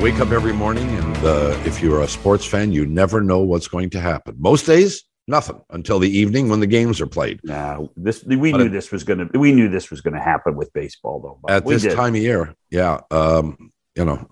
[0.00, 3.68] wake up every morning, and uh, if you're a sports fan, you never know what's
[3.68, 4.34] going to happen.
[4.38, 7.38] Most days, nothing until the evening when the games are played.
[7.44, 10.56] No, this we But knew it- this was gonna we knew this was gonna happen
[10.56, 11.54] with baseball though.
[11.54, 11.94] At this did.
[11.94, 14.26] time of year, yeah, um, you know,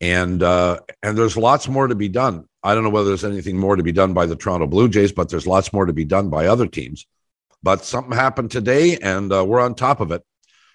[0.00, 2.46] and uh, and there's lots more to be done.
[2.62, 5.12] I don't know whether there's anything more to be done by the Toronto Blue Jays,
[5.12, 7.06] but there's lots more to be done by other teams.
[7.62, 10.22] But something happened today, and uh, we're on top of it.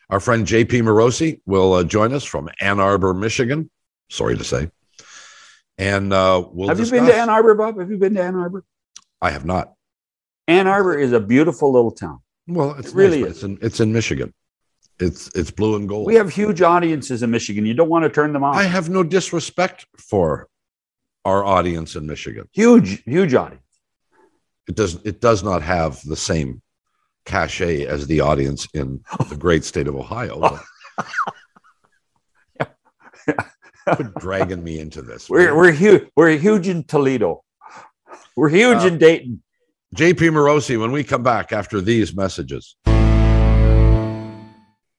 [0.10, 3.70] Our friend JP Morosi will uh, join us from Ann Arbor, Michigan.
[4.10, 4.70] Sorry to say.
[5.78, 7.80] And uh, we'll Have you been to Ann Arbor, Bob?
[7.80, 8.64] Have you been to Ann Arbor?
[9.22, 9.74] I have not.
[10.48, 12.20] Ann Arbor is a beautiful little town.
[12.48, 13.36] Well, it's It really nice, is.
[13.38, 14.34] It's in it's in Michigan.
[15.00, 16.06] It's it's blue and gold.
[16.08, 17.66] We have huge audiences in Michigan.
[17.66, 18.56] You don't want to turn them off.
[18.56, 20.48] I have no disrespect for
[21.26, 22.48] our audience in Michigan.
[22.54, 23.64] huge, huge audience.
[24.68, 26.62] It does it does not have the same
[27.26, 30.60] cachet as the audience in the great state of Ohio.
[33.88, 35.30] Quit dragging me into this.
[35.30, 36.08] We're we're huge.
[36.16, 37.44] We're huge in Toledo.
[38.36, 39.44] We're huge Uh, in Dayton.
[39.96, 42.76] JP Morosi, when we come back after these messages.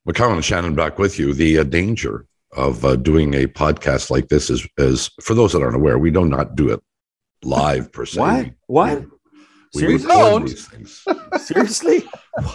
[0.07, 1.33] McCown and Shannon back with you.
[1.33, 5.61] The uh, danger of uh, doing a podcast like this is, is, for those that
[5.61, 6.79] aren't aware, we do not do it
[7.43, 8.19] live per se.
[8.21, 8.51] What?
[8.67, 9.05] What?
[9.75, 10.55] We Seriously?
[11.39, 12.03] Seriously?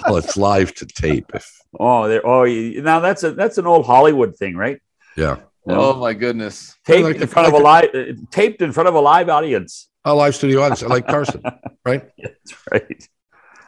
[0.06, 1.30] Well, it's live to tape.
[1.34, 1.46] If
[1.78, 2.26] Oh, there.
[2.26, 4.80] Oh, you- now that's a that's an old Hollywood thing, right?
[5.16, 5.36] yeah,
[5.66, 6.74] You know, Oh my goodness.
[6.84, 9.28] taped like in the- front of a live, uh, taped in front of a live
[9.28, 9.88] audience.
[10.04, 11.42] a live studio audience, like Carson,
[11.86, 12.02] right?
[12.18, 13.08] That's right.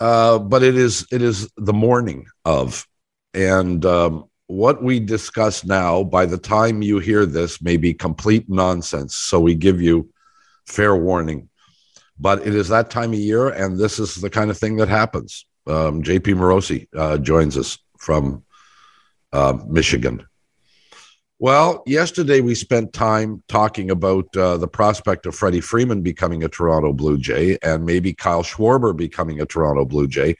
[0.00, 2.86] uh, but it is it is the morning of,
[3.32, 6.02] and um, what we discuss now.
[6.02, 9.14] By the time you hear this, may be complete nonsense.
[9.14, 10.10] So we give you
[10.66, 11.48] fair warning.
[12.18, 14.88] But it is that time of year, and this is the kind of thing that
[14.88, 15.46] happens.
[15.66, 18.44] Um, JP Morosi uh, joins us from
[19.32, 20.26] uh, Michigan.
[21.44, 26.48] Well, yesterday we spent time talking about uh, the prospect of Freddie Freeman becoming a
[26.48, 30.36] Toronto Blue Jay and maybe Kyle Schwarber becoming a Toronto Blue Jay.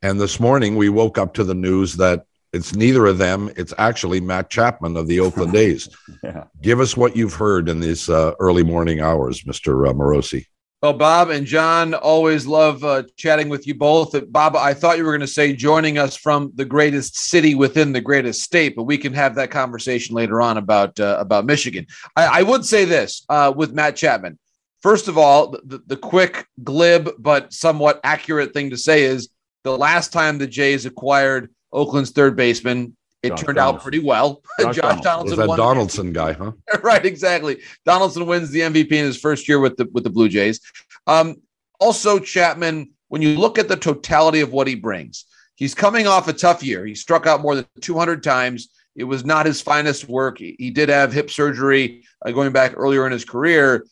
[0.00, 3.50] And this morning we woke up to the news that it's neither of them.
[3.56, 5.88] It's actually Matt Chapman of the Oakland A's.
[6.22, 6.44] Yeah.
[6.62, 9.90] Give us what you've heard in these uh, early morning hours, Mr.
[9.90, 10.46] Uh, Morosi.
[10.84, 14.14] Well, Bob and John always love uh, chatting with you both.
[14.14, 17.54] Uh, Bob, I thought you were going to say joining us from the greatest city
[17.54, 21.46] within the greatest state, but we can have that conversation later on about uh, about
[21.46, 21.86] Michigan.
[22.16, 24.38] I, I would say this uh, with Matt Chapman.
[24.82, 29.30] First of all, the, the, the quick, glib but somewhat accurate thing to say is
[29.62, 34.42] the last time the Jays acquired Oakland's third baseman, it Josh turned out pretty well.
[34.60, 35.38] Josh Josh, Donaldson.
[35.38, 36.52] Was Donaldson that won Donaldson guy, huh?
[36.82, 37.60] right, exactly.
[37.84, 40.60] Donaldson wins the MVP in his first year with the with the Blue Jays.
[41.06, 41.36] Um,
[41.80, 45.24] also, Chapman, when you look at the totality of what he brings,
[45.56, 46.84] he's coming off a tough year.
[46.84, 48.68] He struck out more than 200 times.
[48.94, 50.38] It was not his finest work.
[50.38, 53.86] He, he did have hip surgery uh, going back earlier in his career,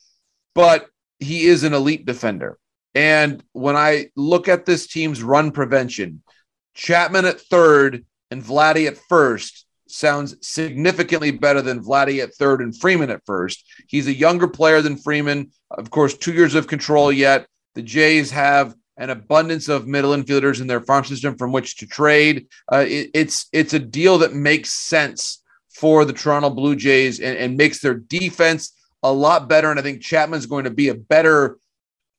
[0.54, 0.86] but
[1.18, 2.58] he is an elite defender.
[2.94, 6.22] And when I look at this team's run prevention,
[6.74, 12.74] Chapman at third and Vladdy at first sounds significantly better than Vladdy at third and
[12.76, 13.62] Freeman at first.
[13.88, 15.50] He's a younger player than Freeman.
[15.70, 17.46] Of course, two years of control yet.
[17.74, 21.86] The Jays have an abundance of middle infielders in their farm system from which to
[21.86, 22.46] trade.
[22.72, 27.36] Uh, it- it's it's a deal that makes sense for the Toronto Blue Jays and,
[27.36, 28.72] and makes their defense
[29.02, 29.70] a lot better.
[29.70, 31.58] And I think Chapman's going to be a better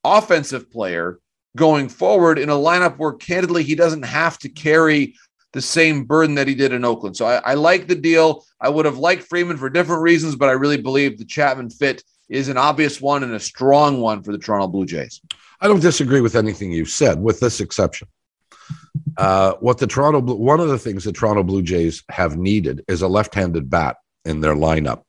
[0.03, 1.19] offensive player
[1.56, 5.16] going forward in a lineup where candidly he doesn't have to carry
[5.53, 7.16] the same burden that he did in Oakland.
[7.16, 8.44] So I, I like the deal.
[8.59, 12.03] I would have liked Freeman for different reasons, but I really believe the Chapman fit
[12.28, 15.22] is an obvious one and a strong one for the Toronto Blue Jays.
[15.62, 18.08] I don't disagree with anything you've said, with this exception.
[19.18, 23.02] Uh, what the Toronto one of the things the Toronto Blue Jays have needed is
[23.02, 25.03] a left-handed bat in their lineup,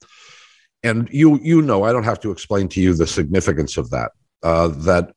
[0.82, 4.12] and you you know I don't have to explain to you the significance of that.
[4.43, 5.15] Uh, that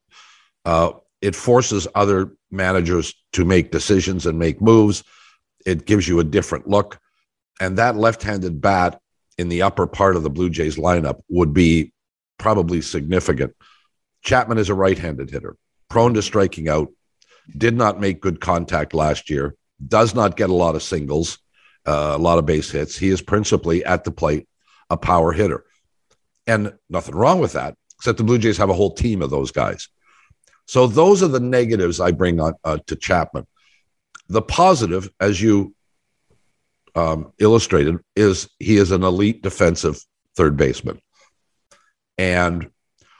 [0.63, 5.03] uh, it forces other managers to make decisions and make moves.
[5.67, 6.97] It gives you a different look,
[7.59, 9.01] and that left-handed bat
[9.37, 11.91] in the upper part of the Blue Jays lineup would be
[12.37, 13.53] probably significant.
[14.23, 15.57] Chapman is a right-handed hitter,
[15.89, 16.87] prone to striking out,
[17.57, 19.55] did not make good contact last year,
[19.85, 21.37] does not get a lot of singles,
[21.85, 22.97] uh, a lot of base hits.
[22.97, 24.47] He is principally at the plate
[24.89, 25.65] a power hitter.
[26.47, 29.51] And nothing wrong with that, except the Blue Jays have a whole team of those
[29.51, 29.89] guys.
[30.65, 33.47] So those are the negatives I bring on uh, to Chapman.
[34.29, 35.73] The positive, as you
[36.95, 39.99] um, illustrated, is he is an elite defensive
[40.35, 40.99] third baseman.
[42.17, 42.69] And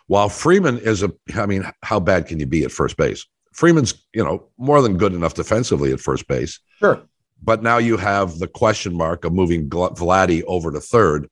[0.08, 3.26] while Freeman is a, I mean, how bad can you be at first base?
[3.54, 6.60] Freeman's, you know, more than good enough defensively at first base.
[6.80, 7.02] Sure.
[7.44, 11.30] But now you have the question mark of moving Vladdy over to third.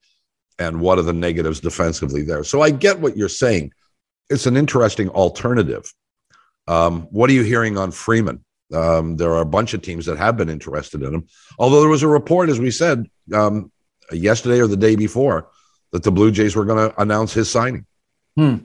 [0.58, 2.44] and what are the negatives defensively there.
[2.44, 3.72] So I get what you're saying.
[4.30, 5.92] It's an interesting alternative.
[6.68, 8.44] Um, what are you hearing on Freeman?
[8.74, 11.28] Um, there are a bunch of teams that have been interested in him.
[11.60, 13.72] Although there was a report, as we said um,
[14.12, 15.50] yesterday or the day before,
[15.92, 17.86] that the Blue Jays were going to announce his signing.
[18.36, 18.58] Hmm.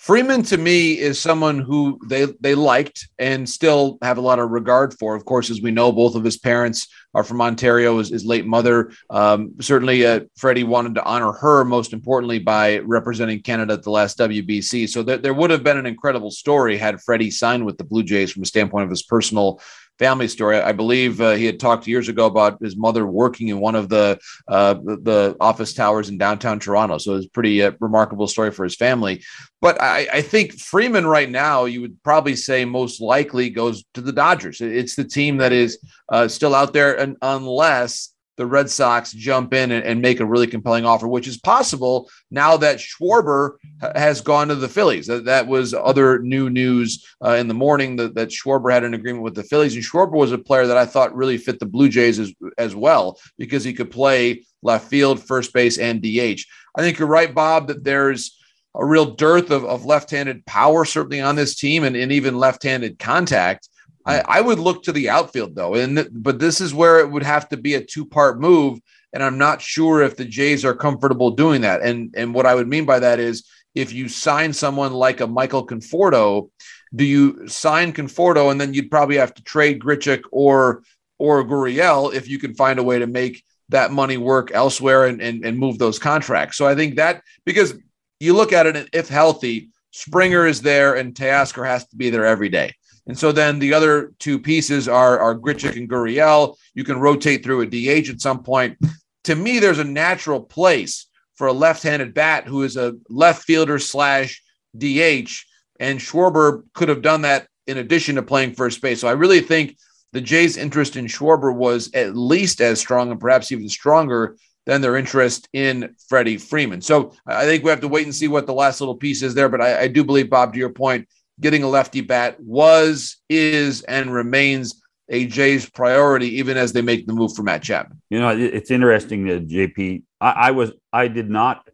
[0.00, 4.48] Freeman to me is someone who they they liked and still have a lot of
[4.48, 5.14] regard for.
[5.14, 7.98] Of course, as we know, both of his parents are from Ontario.
[7.98, 12.78] His, his late mother, um, certainly, uh, Freddie wanted to honor her most importantly by
[12.78, 14.88] representing Canada at the last WBC.
[14.88, 18.02] So there, there would have been an incredible story had Freddie signed with the Blue
[18.02, 19.60] Jays from a standpoint of his personal
[20.00, 20.58] family story.
[20.58, 23.90] I believe uh, he had talked years ago about his mother working in one of
[23.90, 24.18] the
[24.48, 26.96] uh, the office towers in downtown Toronto.
[26.98, 29.22] So it's a pretty uh, remarkable story for his family.
[29.60, 34.00] But I, I, think Freeman right now, you would probably say most likely goes to
[34.00, 34.62] the Dodgers.
[34.62, 39.52] It's the team that is uh, still out there, and unless the Red Sox jump
[39.52, 43.56] in and, and, make a really compelling offer, which is possible now that Schwarber
[43.94, 45.06] has gone to the Phillies.
[45.08, 48.94] That, that was other new news uh, in the morning that, that Schwarber had an
[48.94, 49.74] agreement with the Phillies.
[49.74, 52.74] And Schwarber was a player that I thought really fit the Blue Jays as, as
[52.74, 56.40] well because he could play left field, first base, and DH.
[56.74, 58.38] I think you're right, Bob, that there's
[58.74, 62.38] a real dearth of, of left handed power, certainly on this team, and, and even
[62.38, 63.68] left handed contact.
[64.06, 67.22] I, I would look to the outfield though, and but this is where it would
[67.22, 68.80] have to be a two part move,
[69.12, 71.82] and I'm not sure if the Jays are comfortable doing that.
[71.82, 75.26] And and what I would mean by that is if you sign someone like a
[75.26, 76.50] Michael Conforto,
[76.94, 80.82] do you sign Conforto and then you'd probably have to trade Grichuk or
[81.18, 85.20] or Gurriel if you can find a way to make that money work elsewhere and,
[85.20, 86.56] and, and move those contracts.
[86.56, 87.74] So I think that because
[88.18, 92.24] you look at it, if healthy, Springer is there and Teoscar has to be there
[92.24, 92.74] every day.
[93.06, 96.56] And so then the other two pieces are, are Grichuk and Gurriel.
[96.74, 98.78] You can rotate through a DH at some point.
[99.24, 103.78] To me, there's a natural place for a left-handed bat who is a left fielder
[103.78, 104.42] slash
[104.76, 105.30] DH,
[105.78, 109.00] and Schwarber could have done that in addition to playing first base.
[109.00, 109.76] So I really think
[110.12, 114.36] the Jays' interest in Schwarber was at least as strong and perhaps even stronger
[114.66, 116.80] than their interest in Freddie Freeman.
[116.80, 119.34] So I think we have to wait and see what the last little piece is
[119.34, 119.48] there.
[119.48, 121.08] But I, I do believe, Bob, to your point,
[121.40, 127.06] getting a lefty bat was, is, and remains a Jays priority, even as they make
[127.06, 128.00] the move for Matt Chapman.
[128.10, 130.02] You know, it's interesting that JP.
[130.20, 131.66] I, I was, I did not.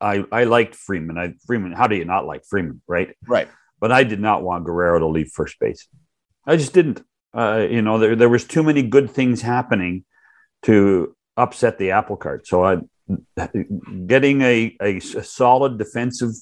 [0.00, 1.18] I I liked Freeman.
[1.18, 1.72] I Freeman.
[1.72, 3.14] How do you not like Freeman, right?
[3.26, 3.48] Right.
[3.80, 5.86] But I did not want Guerrero to leave first base.
[6.46, 7.02] I just didn't.
[7.36, 10.04] Uh, you know, there there was too many good things happening
[10.62, 12.46] to upset the apple cart.
[12.46, 12.78] So I
[14.06, 16.32] getting a, a solid defensive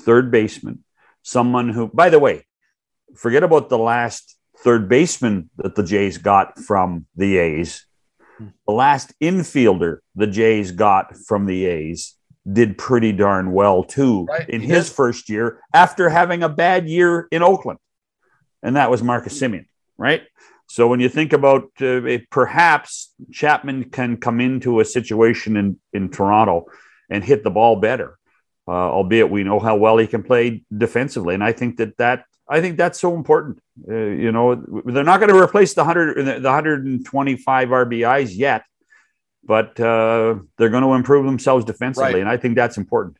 [0.00, 0.83] third baseman,
[1.24, 2.46] someone who, by the way,
[3.16, 7.86] forget about the last third baseman that the Jays got from the A's.
[8.38, 12.14] The last infielder the Jays got from the A's
[12.50, 14.48] did pretty darn well too right.
[14.48, 14.96] in he his did.
[14.96, 17.78] first year after having a bad year in Oakland.
[18.62, 19.66] And that was Marcus Semien,
[19.96, 20.22] right?
[20.68, 26.10] So when you think about uh, perhaps Chapman can come into a situation in, in
[26.10, 26.66] Toronto
[27.08, 28.18] and hit the ball better
[28.66, 31.34] uh, albeit we know how well he can play defensively.
[31.34, 33.60] And I think that that I think that's so important.
[33.88, 34.54] Uh, you know,
[34.84, 38.64] they're not going to replace the hundred the 125 RBIs yet,
[39.42, 42.20] but uh, they're going to improve themselves defensively, right.
[42.20, 43.16] and I think that's important.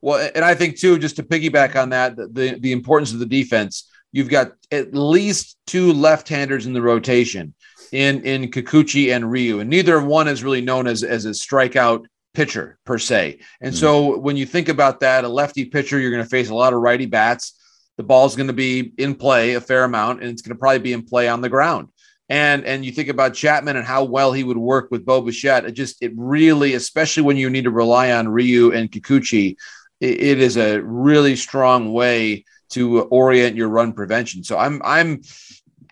[0.00, 3.26] Well, and I think too, just to piggyback on that, the the importance of the
[3.26, 3.90] defense.
[4.10, 7.54] You've got at least two left-handers in the rotation
[7.92, 12.06] in in Kikuchi and Ryu, and neither one is really known as as a strikeout
[12.34, 13.40] pitcher per se.
[13.60, 13.80] And mm-hmm.
[13.80, 16.72] so when you think about that, a lefty pitcher, you're going to face a lot
[16.72, 17.54] of righty bats.
[17.96, 20.78] The ball's going to be in play a fair amount, and it's going to probably
[20.78, 21.88] be in play on the ground.
[22.28, 25.64] And and you think about Chapman and how well he would work with Bo Bichette.
[25.64, 29.56] It just it really, especially when you need to rely on Ryu and Kikuchi,
[30.00, 34.44] it, it is a really strong way to orient your run prevention.
[34.44, 35.22] So I'm I'm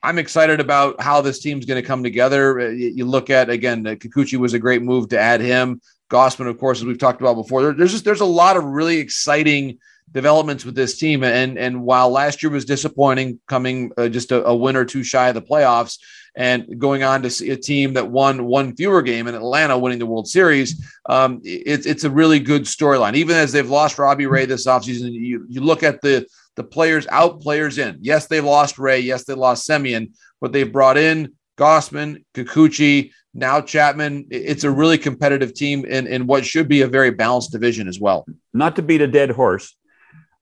[0.02, 2.72] I'm excited about how this team's going to come together.
[2.72, 5.80] You look at again, Kikuchi was a great move to add him.
[6.10, 7.62] Gausman, of course, as we've talked about before.
[7.62, 9.78] There, there's just there's a lot of really exciting
[10.12, 14.44] developments with this team, and and while last year was disappointing, coming uh, just a,
[14.44, 15.98] a win or two shy of the playoffs,
[16.36, 19.98] and going on to see a team that won one fewer game in Atlanta, winning
[19.98, 23.14] the World Series, um, it's it's a really good storyline.
[23.14, 27.06] Even as they've lost Robbie Ray this offseason, you you look at the the players
[27.10, 27.98] out, players in.
[28.00, 29.00] Yes, they lost Ray.
[29.00, 34.26] Yes, they lost Semien, but they've brought in Gausman, Kikuchi, now Chapman.
[34.30, 37.98] It's a really competitive team in, in what should be a very balanced division as
[37.98, 38.26] well.
[38.52, 39.76] Not to beat a dead horse,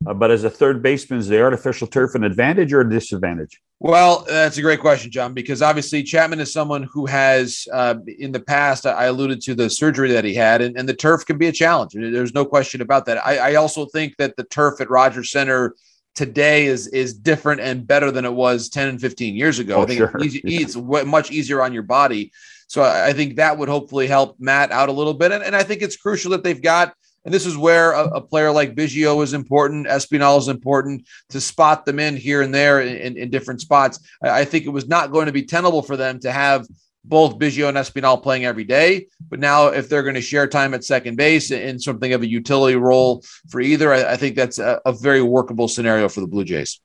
[0.06, 3.60] Uh, but as a third baseman, is the artificial turf an advantage or a disadvantage?
[3.80, 8.32] Well, that's a great question, John, because obviously Chapman is someone who has, uh, in
[8.32, 11.38] the past, I alluded to the surgery that he had, and, and the turf can
[11.38, 11.94] be a challenge.
[11.94, 13.24] There's no question about that.
[13.24, 15.74] I, I also think that the turf at Rogers Center
[16.14, 19.76] today is is different and better than it was 10 and 15 years ago.
[19.76, 20.12] Oh, I think sure.
[20.16, 22.32] it's, easy, it's w- much easier on your body.
[22.66, 25.32] So I I think that would hopefully help Matt out a little bit.
[25.32, 26.94] And, and I think it's crucial that they've got,
[27.24, 31.40] and this is where a, a player like Biggio is important, Espinal is important to
[31.40, 33.98] spot them in here and there in, in, in different spots.
[34.22, 36.66] I, I think it was not going to be tenable for them to have
[37.04, 39.08] both Biggio and Espinal playing every day.
[39.28, 42.26] But now, if they're going to share time at second base in something of a
[42.26, 46.26] utility role for either, I, I think that's a, a very workable scenario for the
[46.26, 46.80] Blue Jays.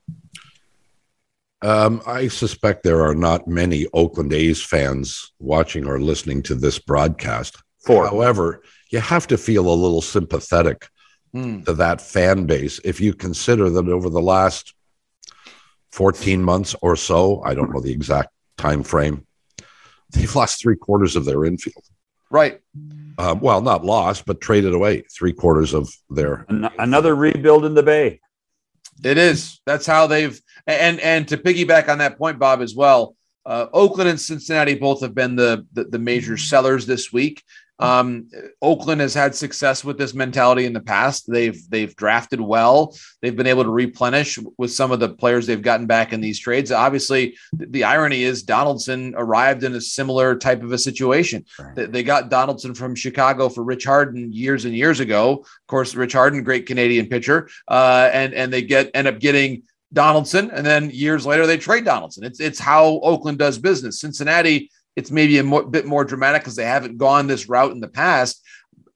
[1.62, 6.78] Um, I suspect there are not many Oakland A's fans watching or listening to this
[6.78, 7.62] broadcast.
[7.84, 8.06] Four.
[8.06, 10.88] However, you have to feel a little sympathetic
[11.32, 11.60] Hmm.
[11.62, 14.74] to that fan base if you consider that over the last
[15.92, 19.24] 14 months or so, I don't know the exact time frame,
[20.12, 21.84] they've lost three quarters of their infield.
[22.30, 22.60] Right.
[23.18, 26.46] Um, well, not lost, but traded away three quarters of their.
[26.48, 28.20] An- another rebuild in the Bay.
[29.02, 29.60] It is.
[29.66, 33.16] That's how they've and and to piggyback on that point, Bob, as well.
[33.46, 37.42] Uh, Oakland and Cincinnati both have been the, the the major sellers this week.
[37.80, 38.28] Um,
[38.60, 41.30] Oakland has had success with this mentality in the past.
[41.30, 42.96] They've they've drafted well.
[43.22, 46.38] They've been able to replenish with some of the players they've gotten back in these
[46.38, 46.70] trades.
[46.70, 51.44] Obviously, the, irony is Donaldson arrived in a similar type of a situation.
[51.58, 51.74] Right.
[51.74, 55.38] They, they got Donaldson from Chicago for Rich Harden years and years ago.
[55.40, 59.62] Of course, Rich Harden, great Canadian pitcher, uh, and and they get end up getting
[59.92, 62.24] Donaldson, and then years later they trade Donaldson.
[62.24, 64.00] It's it's how Oakland does business.
[64.00, 67.80] Cincinnati, it's maybe a mo- bit more dramatic because they haven't gone this route in
[67.80, 68.42] the past,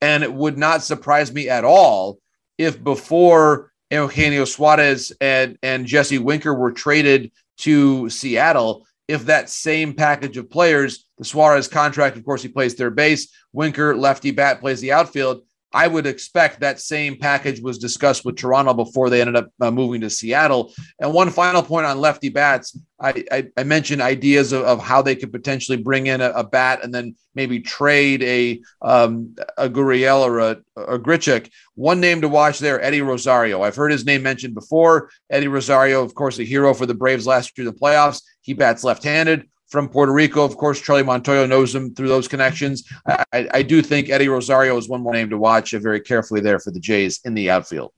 [0.03, 2.19] and it would not surprise me at all
[2.59, 9.95] if before Eugenio Suarez and and Jesse Winker were traded to Seattle, if that same
[9.95, 14.61] package of players, the Suarez contract, of course, he plays third base, Winker lefty bat
[14.61, 15.43] plays the outfield.
[15.75, 19.73] I would expect that same package was discussed with Toronto before they ended up uh,
[19.73, 20.73] moving to Seattle.
[21.01, 25.03] And one final point on lefty bats, I, I, I mentioned ideas of, of, how
[25.03, 29.69] they could potentially bring in a, a, bat and then maybe trade a um, a
[29.69, 31.51] Gurriel or a, a Grichuk.
[31.75, 33.63] One name to watch there, Eddie Rosario.
[33.63, 35.11] I've heard his name mentioned before.
[35.29, 38.23] Eddie Rosario, of course, a hero for the Braves last year in the playoffs.
[38.43, 40.45] He bats left-handed from Puerto Rico.
[40.45, 42.85] Of course, Charlie Montoyo knows him through those connections.
[43.09, 46.61] I, I, do think Eddie Rosario is one more name to watch very carefully there
[46.61, 47.91] for the Jays in the outfield.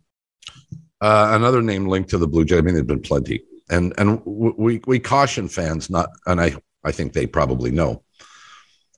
[1.02, 2.60] Uh, another name linked to the Blue Jays.
[2.60, 6.92] I mean, there's been plenty, and and we we caution fans not, and I I
[6.92, 8.02] think they probably know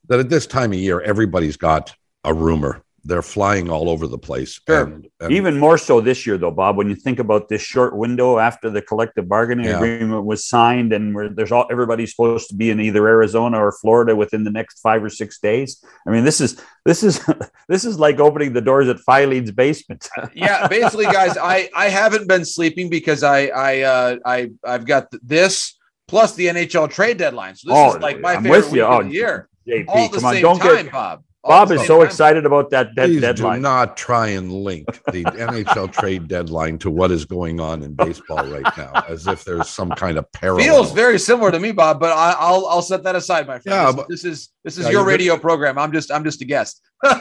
[0.07, 1.93] that at this time of year, everybody's got
[2.23, 2.85] a rumor.
[3.09, 4.61] They're flying all over the place.
[4.69, 4.83] Sure.
[4.85, 6.77] And, and Even more so this year, though, Bob.
[6.77, 9.77] When you think about this short window after the collective bargaining Yeah.
[9.79, 13.73] agreement was signed, and where there's all everybody's supposed to be in either Arizona or
[13.73, 15.83] Florida within the next five or six days.
[16.07, 17.15] I mean, this is this is
[17.69, 20.07] this is like opening the doors at Filene's basement.
[20.35, 25.07] yeah, basically, guys, I I haven't been sleeping because I I uh, I I've got
[25.23, 27.55] this plus the NHL trade deadline.
[27.57, 28.83] So this Oh, is like my I'm favorite with you.
[28.83, 29.49] week Oh, of the year.
[29.67, 30.93] JP, All at the come on, same don't time, get.
[30.93, 31.23] Bob.
[31.45, 33.59] All Bob is so excited about that dead Please deadline.
[33.59, 37.95] do not try and link the NHL trade deadline to what is going on in
[37.95, 40.65] baseball right now, as if there's some kind of parallel.
[40.65, 43.77] Feels very similar to me, Bob, but I, I'll I'll set that aside, my friend.
[43.77, 45.79] Yeah, this, but- this is this is Yeah, your you're- radio program.
[45.79, 46.83] I'm just I'm just a guest.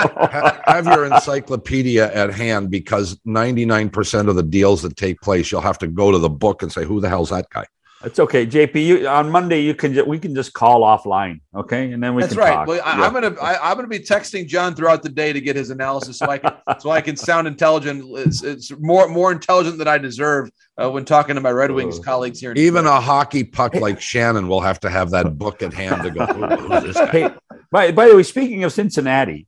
[0.00, 5.60] Ha- have your encyclopedia at hand because 99% of the deals that take place, you'll
[5.60, 7.66] have to go to the book and say, "Who the hell's that guy?"
[8.02, 8.82] It's okay, JP.
[8.86, 12.22] You on Monday you can ju- we can just call offline, okay, and then we
[12.22, 12.54] That's can right.
[12.54, 12.66] talk.
[12.66, 13.04] Well, I, Yeah.
[13.06, 16.16] I'm gonna I, I'm gonna be texting John throughout the day to get his analysis,
[16.16, 18.04] so I can so I can sound intelligent.
[18.20, 20.48] It's, it's more more intelligent than I deserve
[20.82, 22.02] uh, when talking to my Red Wings Oh.
[22.02, 22.52] colleagues here.
[22.52, 22.98] in Even Detroit.
[22.98, 26.24] a hockey puck like Shannon will have to have that book at hand to go,
[26.24, 27.30] "Who- this guy?" Hey,
[27.70, 29.46] by, by the way, speaking of Cincinnati,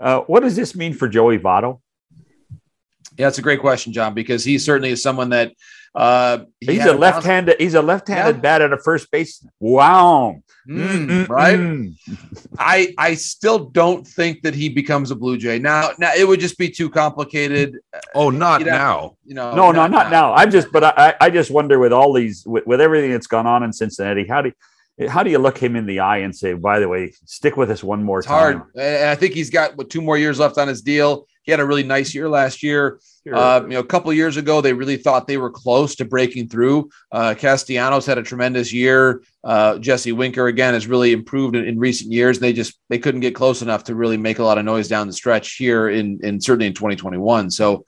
[0.00, 1.80] uh, what does this mean for Joey Votto?
[3.18, 5.52] yeah, that's a great question, John, because he certainly is someone that
[5.94, 7.56] uh, he He's had a left-handed.
[7.60, 8.40] He's a left-handed Yeah.
[8.40, 9.44] bat at a first base.
[9.60, 10.36] Wow,
[10.68, 11.58] Mm, right?
[11.58, 11.94] Mm.
[12.58, 15.90] I I still don't think that he becomes a Blue Jay now.
[15.98, 17.78] Now it would just be too complicated.
[18.14, 19.16] Oh, not You'd have- now.
[19.26, 20.32] You know, No, no, not now.
[20.34, 23.46] I'm just, but I, I just wonder with all these, with, with everything that's gone
[23.46, 24.52] on in Cincinnati, how do
[25.08, 27.70] how do you look him in the eye and say, by the way, stick with
[27.70, 28.58] us one more It's time?
[28.58, 28.70] hard.
[28.76, 31.26] And I think he's got what, two more years left on his deal.
[31.42, 33.00] He had a really nice year last year.
[33.26, 33.36] Sure.
[33.36, 36.04] Uh, you know, a couple of years ago, they really thought they were close to
[36.04, 36.90] breaking through.
[37.10, 39.22] Uh, Castellanos had a tremendous year.
[39.44, 42.38] Uh, Jesse Winker again has really improved in, in recent years.
[42.38, 45.06] They just they couldn't get close enough to really make a lot of noise down
[45.06, 47.50] the stretch here in in certainly in 2021.
[47.50, 47.84] So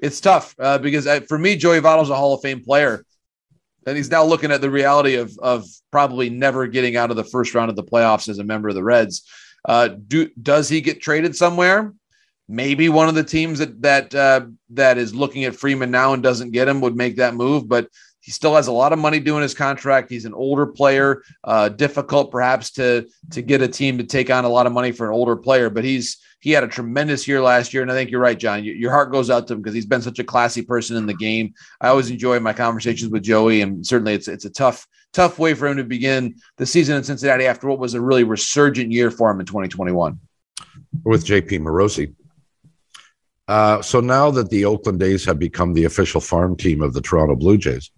[0.00, 3.04] it's tough uh, because uh, for me, Joey Votto's a Hall of Fame player,
[3.86, 7.24] and he's now looking at the reality of of probably never getting out of the
[7.24, 9.26] first round of the playoffs as a member of the Reds.
[9.66, 11.92] Uh, do does he get traded somewhere?
[12.48, 16.22] Maybe one of the teams that that uh, that is looking at Freeman now and
[16.22, 17.88] doesn't get him would make that move, but
[18.20, 20.10] he still has a lot of money doing his contract.
[20.10, 24.44] He's an older player, uh, difficult perhaps to to get a team to take on
[24.44, 25.70] a lot of money for an older player.
[25.70, 28.64] But he's he had a tremendous year last year, and I think you're right, John.
[28.64, 31.14] Your heart goes out to him because he's been such a classy person in the
[31.14, 31.54] game.
[31.80, 35.54] I always enjoy my conversations with Joey, and certainly it's it's a tough tough way
[35.54, 39.10] for him to begin the season in Cincinnati after what was a really resurgent year
[39.10, 40.18] for him in 2021
[41.04, 42.14] with JP Morosi.
[43.48, 47.00] Uh, so now that the Oakland A's have become the official farm team of the
[47.00, 47.90] Toronto Blue Jays,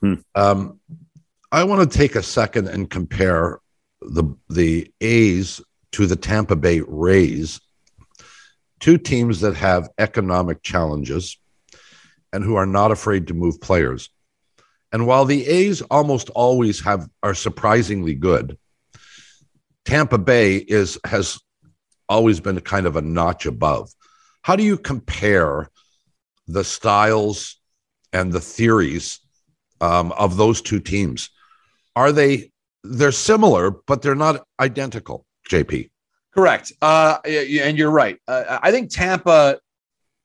[0.00, 0.14] Hmm.
[0.34, 0.80] Um,
[1.50, 3.60] I want to take a second and compare
[4.00, 5.60] the the A's
[5.92, 7.60] to the Tampa Bay Rays,
[8.80, 11.38] two teams that have economic challenges
[12.32, 14.10] and who are not afraid to move players.
[14.92, 18.56] And while the A's almost always have are surprisingly good,
[19.84, 21.40] Tampa Bay is has
[22.08, 23.90] always been kind of a notch above.
[24.48, 25.68] How do you compare
[26.48, 27.60] the styles
[28.12, 29.20] and the theories
[29.80, 31.30] um, of those two teams.
[31.94, 32.50] Are they?
[32.84, 35.26] They're similar, but they're not identical.
[35.50, 35.90] JP.
[36.34, 36.72] Correct.
[36.80, 38.18] Uh, and you're right.
[38.26, 39.58] Uh, I think Tampa,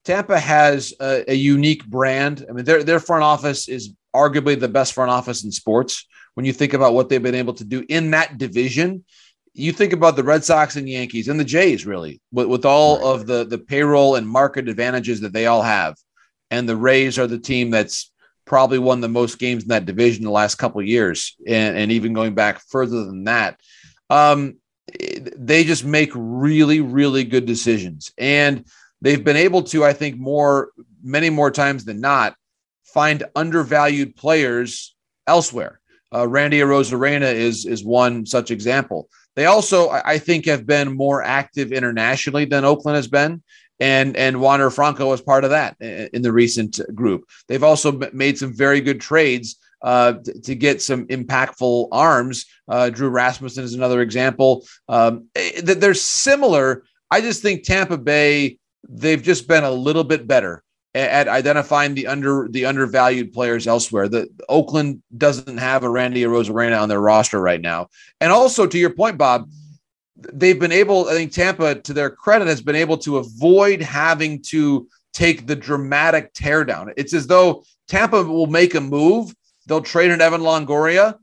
[0.05, 2.45] Tampa has a, a, unique brand.
[2.47, 6.05] I mean, their their front office is arguably the best front office in sports.
[6.35, 9.03] When you think about what they've been able to do in that division,
[9.53, 12.97] you think about the Red Sox and Yankees and the Jays, really, with, with all
[12.97, 13.05] right.
[13.05, 15.95] of the the payroll and market advantages that they all have,
[16.49, 18.11] and the Rays are the team that's
[18.45, 22.13] probably won the most games in that division the last couple years, and, and even
[22.13, 23.59] going back further than that.
[24.09, 24.57] Um,
[25.37, 28.65] they just make really, really good decisions, and
[29.01, 32.35] they've been able to, I think, more many more times than not,
[32.83, 34.95] find undervalued players
[35.27, 35.79] elsewhere.
[36.13, 39.09] Uh, Randy Arozarena is is one such example.
[39.35, 43.41] They also, I think, have been more active internationally than Oakland has been
[43.79, 47.25] and and Wander Franco was part of that in the recent group.
[47.47, 52.45] They've also made some very good trades uh, to, get some impactful arms.
[52.69, 54.65] Uh, Drew Rasmussen is another example.
[54.87, 55.27] Um,
[55.61, 56.85] they're similar.
[57.11, 60.63] I just think Tampa Bay they've just been a little bit better
[60.95, 64.07] at identifying the under the undervalued players elsewhere.
[64.07, 67.87] The Oakland doesn't have a Randy Arozarena on their roster right now.
[68.21, 69.49] And also to your point, Bob,
[70.15, 74.41] they've been able, I think Tampa, to their credit, has been able to avoid having
[74.49, 76.93] to take the dramatic teardown.
[76.95, 79.33] It's as though Tampa will make a move,
[79.67, 81.17] they'll trade an Evan Longoria,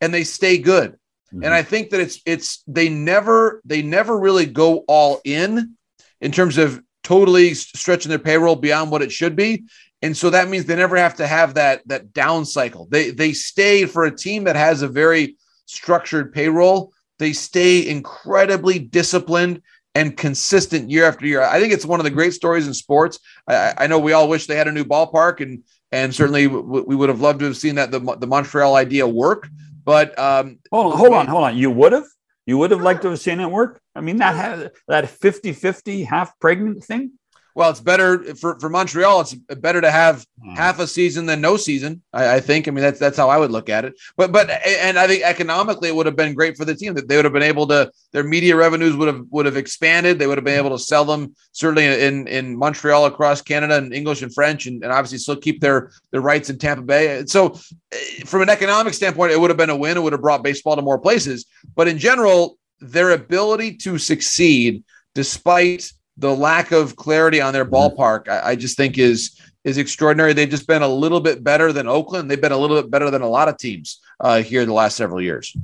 [0.00, 0.92] and they stay good.
[1.32, 1.44] Mm-hmm.
[1.44, 5.76] And I think that it's it's they never they never really go all in
[6.20, 9.64] in terms of totally stretching their payroll beyond what it should be.
[10.02, 12.88] And so that means they never have to have that that down cycle.
[12.90, 15.36] They they stay for a team that has a very
[15.66, 19.62] structured payroll they stay incredibly disciplined
[19.94, 21.42] and consistent year after year.
[21.42, 23.20] I think it's one of the great stories in sports.
[23.48, 25.62] I, I know we all wish they had a new ballpark, and
[25.92, 29.06] and certainly w- we would have loved to have seen that the, the Montreal idea
[29.06, 29.48] work.
[29.84, 31.56] But um, hold on, hold on, hold on.
[31.56, 32.06] You would have,
[32.46, 33.80] you would have liked to have seen it work.
[33.94, 37.12] I mean, that had that 50-50 half pregnant thing
[37.54, 39.20] well, it's better for, for Montreal.
[39.20, 40.56] It's better to have mm.
[40.56, 42.02] half a season than no season.
[42.12, 42.66] I, I, think.
[42.66, 43.94] I mean, that's that's how I would look at it.
[44.16, 47.06] But but and I think economically it would have been great for the team that
[47.06, 50.18] they would have been able to their media revenues would have would have expanded.
[50.18, 53.94] They would have been able to sell them certainly in in Montreal across Canada and
[53.94, 57.24] English and French, and, and obviously still keep their their rights in Tampa Bay.
[57.26, 57.56] So
[57.92, 59.96] eh, from an economic standpoint, it would have been a win.
[59.96, 61.46] It would have brought baseball to more places.
[61.76, 64.82] But in general, their ability to succeed
[65.14, 67.74] despite the lack of clarity on their mm-hmm.
[67.74, 70.32] ballpark, I, I, just think is is extraordinary.
[70.32, 72.30] They've just been a little bit better than Oakland.
[72.30, 74.96] They've been a little bit better than a lot of teams uh, here the last
[74.96, 75.56] several years.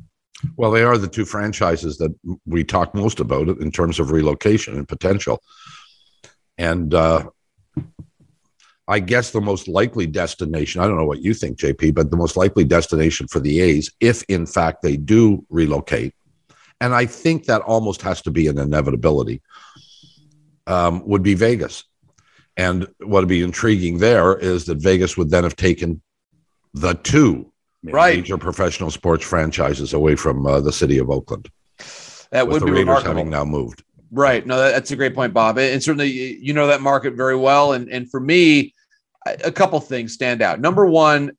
[0.57, 2.15] Well, they are the two franchises that
[2.47, 5.43] we talk most about in terms of relocation and potential.
[6.57, 7.29] And uh,
[8.89, 12.17] I guess the most likely destination, I don't know what you think, JP, but the
[12.17, 16.15] most likely destination for the A's, if in fact they do relocate,
[16.81, 19.43] and I think that almost has to be an inevitability,
[20.67, 21.85] um, would be Vegas.
[22.57, 26.03] And what would be intriguing there is that Vegas would then have taken
[26.75, 27.51] the two
[27.85, 28.17] right.
[28.17, 31.51] major professional sports franchises away from uh, the city of Oakland.
[32.31, 33.17] That would the be Raiders remarkable.
[33.17, 33.83] having now moved.
[34.13, 34.47] Right.
[34.47, 35.59] No, that's a great point, Bob.
[35.59, 37.73] And certainly, you know that market very well.
[37.73, 38.75] And and for me,
[39.45, 40.61] a couple things stand out.
[40.61, 41.33] Number one,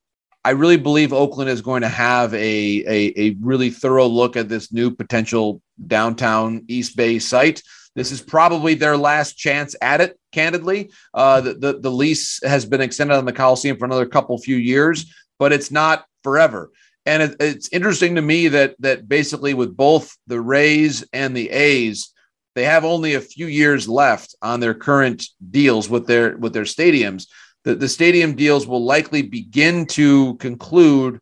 [0.43, 4.49] I really believe Oakland is going to have a, a, a really thorough look at
[4.49, 7.61] this new potential downtown East Bay site
[7.95, 10.17] This is probably their last chance at it.
[10.31, 14.37] Candidly, uh, the, the the lease has been extended on the Coliseum for another couple
[14.37, 16.71] few years, but it's not forever.
[17.05, 21.49] And it, it's interesting to me that that basically with both the Rays and the
[21.49, 22.13] A's,
[22.55, 26.63] they have only a few years left on their current deals with their with their
[26.63, 27.27] stadiums.
[27.63, 31.19] The, the stadium deals will likely begin to conclude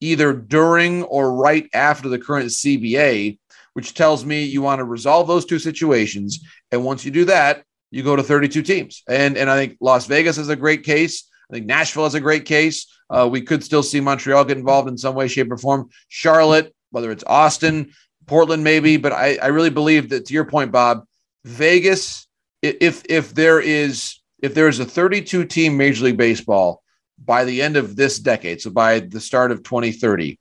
[0.00, 3.38] either during or right after the current CBA,
[3.74, 6.44] which tells me you want to resolve those two situations.
[6.70, 9.02] And once you do that, you go to 32 teams.
[9.08, 11.28] And, and I think Las Vegas is a great case.
[11.50, 12.86] I think Nashville is a great case.
[13.10, 15.90] Uh, we could still see Montreal get involved in some way, shape, or form.
[16.08, 17.92] Charlotte, whether it's Austin,
[18.26, 18.96] Portland, maybe.
[18.96, 21.04] But I, I really believe that to your point, Bob,
[21.44, 22.26] Vegas,
[22.62, 26.82] if if there is if there is a 32 team Major League Baseball
[27.22, 30.38] by the end of this decade, so by the start of 2030,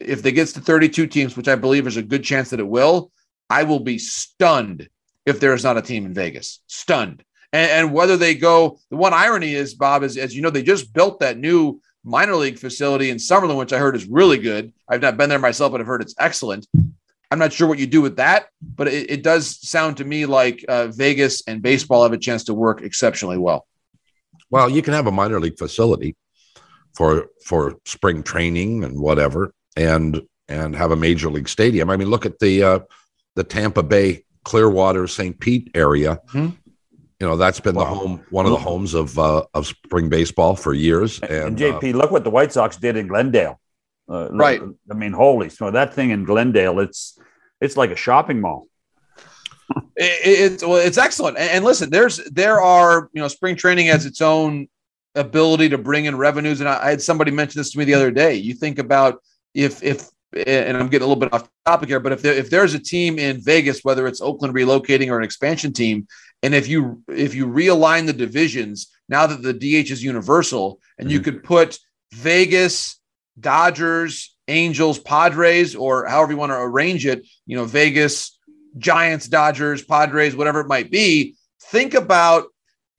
[0.00, 2.68] if they gets to 32 teams, which I believe is a good chance that it
[2.68, 3.10] will,
[3.50, 4.88] I will be stunned
[5.26, 6.60] if there is not a team in Vegas.
[6.66, 7.24] Stunned.
[7.52, 10.62] And, and whether they go, the one irony is, Bob, is as you know, they
[10.62, 14.72] just built that new minor league facility in Summerlin, which I heard is really good.
[14.88, 16.66] I've not been there myself, but I've heard it's excellent.
[17.30, 20.24] I'm not sure what you do with that, but it, it does sound to me
[20.24, 23.66] like uh, Vegas and baseball have a chance to work exceptionally well.
[24.50, 26.16] Well, you can have a minor league facility
[26.94, 31.88] for for spring training and whatever, and and have a major league stadium.
[31.88, 32.78] I mean, look at the uh,
[33.36, 35.38] the Tampa Bay Clearwater St.
[35.38, 36.20] Pete area.
[36.28, 36.56] Mm-hmm.
[37.20, 37.84] You know, that's been wow.
[37.84, 41.20] the home, one of the homes of uh, of spring baseball for years.
[41.20, 43.60] And, and JP, uh, look what the White Sox did in Glendale.
[44.08, 44.60] Uh, right.
[44.90, 47.18] I mean, holy so that thing in Glendale, it's
[47.60, 48.68] it's like a shopping mall.
[49.96, 51.36] it, it's well, it's excellent.
[51.36, 54.68] And, and, listen, there's there are you know spring training has its own
[55.14, 56.60] ability to bring in revenues.
[56.60, 58.34] And I, I had somebody mention this to me the other day.
[58.34, 59.20] You think about
[59.58, 62.50] if if and I'm getting a little bit off topic here, but if there, if
[62.50, 66.06] there's a team in Vegas, whether it's Oakland relocating or an expansion team,
[66.42, 71.08] and if you if you realign the divisions now that the DH is universal, and
[71.08, 71.14] mm-hmm.
[71.14, 71.78] you could put
[72.12, 73.00] Vegas,
[73.40, 78.38] Dodgers, Angels, Padres, or however you want to arrange it, you know, Vegas,
[78.76, 81.34] Giants, Dodgers, Padres, whatever it might be.
[81.70, 82.44] Think about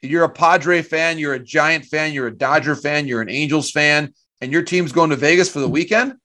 [0.01, 3.71] you're a Padre fan, you're a Giant fan, you're a Dodger fan, you're an Angels
[3.71, 6.15] fan, and your team's going to Vegas for the weekend.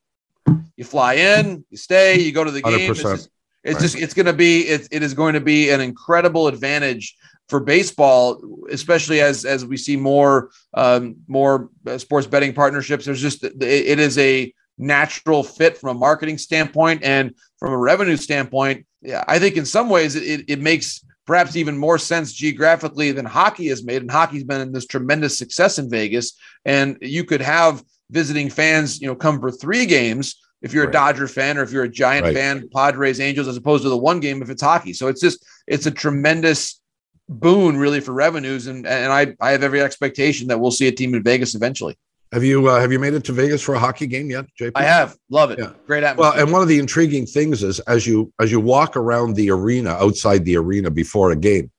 [0.76, 2.90] You fly in, you stay, you go to the game.
[2.90, 3.30] It's, just,
[3.62, 3.82] it's right.
[3.82, 7.16] just it's going to be it, it is going to be an incredible advantage
[7.48, 13.04] for baseball, especially as as we see more um, more uh, sports betting partnerships.
[13.04, 17.78] There's just it, it is a natural fit from a marketing standpoint and from a
[17.78, 18.86] revenue standpoint.
[19.02, 23.24] Yeah, I think in some ways it, it makes perhaps even more sense geographically than
[23.24, 24.02] hockey has made.
[24.02, 26.32] And hockey's been in this tremendous success in Vegas.
[26.64, 30.90] And you could have visiting fans, you know, come for three games if you're right.
[30.90, 32.34] a Dodger fan or if you're a Giant right.
[32.34, 34.92] fan, Padres, Angels, as opposed to the one game if it's hockey.
[34.92, 36.80] So it's just it's a tremendous
[37.28, 38.66] boon really for revenues.
[38.66, 41.96] And and I I have every expectation that we'll see a team in Vegas eventually.
[42.32, 44.72] Have you uh, have you made it to Vegas for a hockey game yet, JP?
[44.74, 45.16] I have.
[45.28, 45.58] Love it.
[45.58, 45.70] Yeah.
[45.86, 46.32] Great atmosphere.
[46.32, 49.50] Well, and one of the intriguing things is as you as you walk around the
[49.50, 51.70] arena, outside the arena before a game,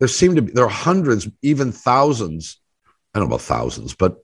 [0.00, 2.58] there seem to be there are hundreds, even thousands.
[3.14, 4.21] I don't know about thousands, but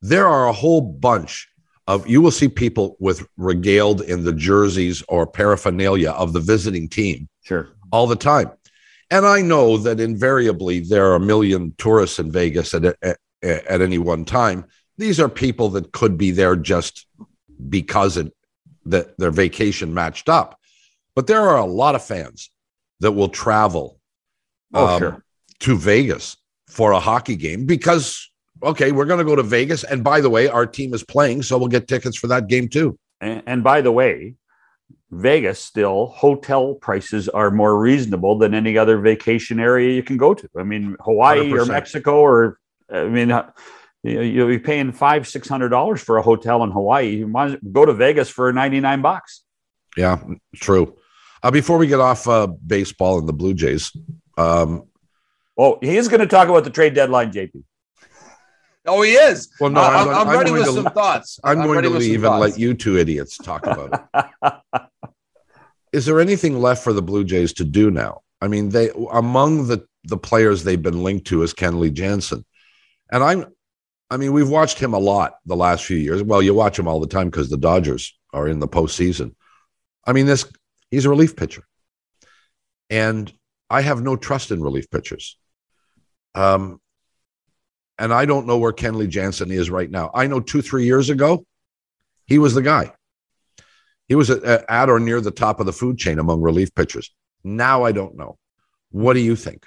[0.00, 1.48] there are a whole bunch
[1.86, 6.88] of you will see people with regaled in the jerseys or paraphernalia of the visiting
[6.88, 7.28] team.
[7.44, 7.70] Sure.
[7.90, 8.50] All the time.
[9.10, 13.80] And I know that invariably there are a million tourists in Vegas at, at, at
[13.80, 14.66] any one time.
[14.98, 17.06] These are people that could be there just
[17.70, 18.32] because it,
[18.84, 20.58] that their vacation matched up.
[21.14, 22.50] But there are a lot of fans
[23.00, 23.98] that will travel
[24.74, 25.24] oh, um, sure.
[25.60, 26.36] to Vegas
[26.68, 28.27] for a hockey game because,
[28.62, 29.84] okay, we're going to go to Vegas.
[29.84, 32.68] And by the way, our team is playing, so we'll get tickets for that game
[32.68, 32.98] too.
[33.20, 34.34] And, and by the way,
[35.10, 40.34] Vegas still hotel prices are more reasonable than any other vacation area you can go
[40.34, 40.48] to.
[40.56, 41.58] I mean, Hawaii 100%.
[41.58, 42.58] or Mexico or
[42.90, 43.50] I mean, uh,
[44.02, 47.16] you'll be paying five, six hundred dollars for a hotel in Hawaii.
[47.16, 49.42] You might go to Vegas for ninety nine bucks.
[49.96, 50.22] Yeah,
[50.56, 50.96] true.
[51.42, 53.92] Uh, before we get off uh, baseball and the Blue Jays,
[54.36, 54.84] um,
[55.56, 57.62] oh, he is going to talk about the trade deadline, JP.
[58.88, 59.48] Oh, he is.
[59.60, 61.38] Well, no, I'm, I'm, I'm ready with to, some thoughts.
[61.44, 64.08] I'm, I'm going to leave and let you two idiots talk about
[64.42, 64.82] it.
[65.92, 68.22] is there anything left for the Blue Jays to do now?
[68.40, 72.44] I mean, they among the the players they've been linked to is Kenley Jansen.
[73.12, 73.46] And I'm,
[74.10, 76.22] I mean, we've watched him a lot the last few years.
[76.22, 79.34] Well, you watch him all the time because the Dodgers are in the postseason.
[80.06, 80.50] I mean, this
[80.90, 81.64] he's a relief pitcher,
[82.88, 83.32] and
[83.68, 85.38] I have no trust in relief pitchers.
[86.34, 86.80] Um,
[87.98, 90.10] and I don't know where Kenley Jansen is right now.
[90.14, 91.44] I know two, three years ago,
[92.26, 92.92] he was the guy.
[94.06, 97.12] He was at, or near the top of the food chain among relief pitchers.
[97.44, 98.38] Now I don't know.
[98.90, 99.64] What do you think?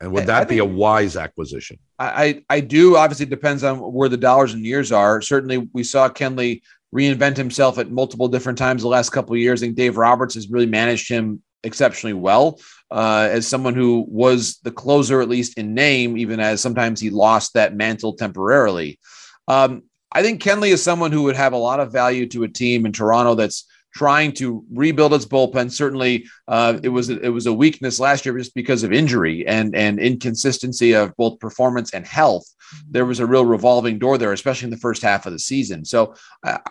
[0.00, 1.78] And would that be a wise acquisition?
[1.98, 2.96] I, I do.
[2.96, 5.20] Obviously, depends on where the dollars and years are.
[5.20, 6.62] Certainly, we saw Kenley
[6.94, 9.60] reinvent himself at multiple different times the last couple of years.
[9.60, 14.58] I think Dave Roberts has really managed him exceptionally well uh, as someone who was
[14.62, 18.98] the closer, at least in name, even as sometimes he lost that mantle temporarily.
[19.46, 22.48] Um, I think Kenley is someone who would have a lot of value to a
[22.48, 25.70] team in Toronto that's trying to rebuild its bullpen.
[25.70, 29.74] Certainly, uh, it was it was a weakness last year just because of injury and
[29.74, 32.44] and inconsistency of both performance and health.
[32.90, 35.84] There was a real revolving door there, especially in the first half of the season.
[35.84, 36.14] So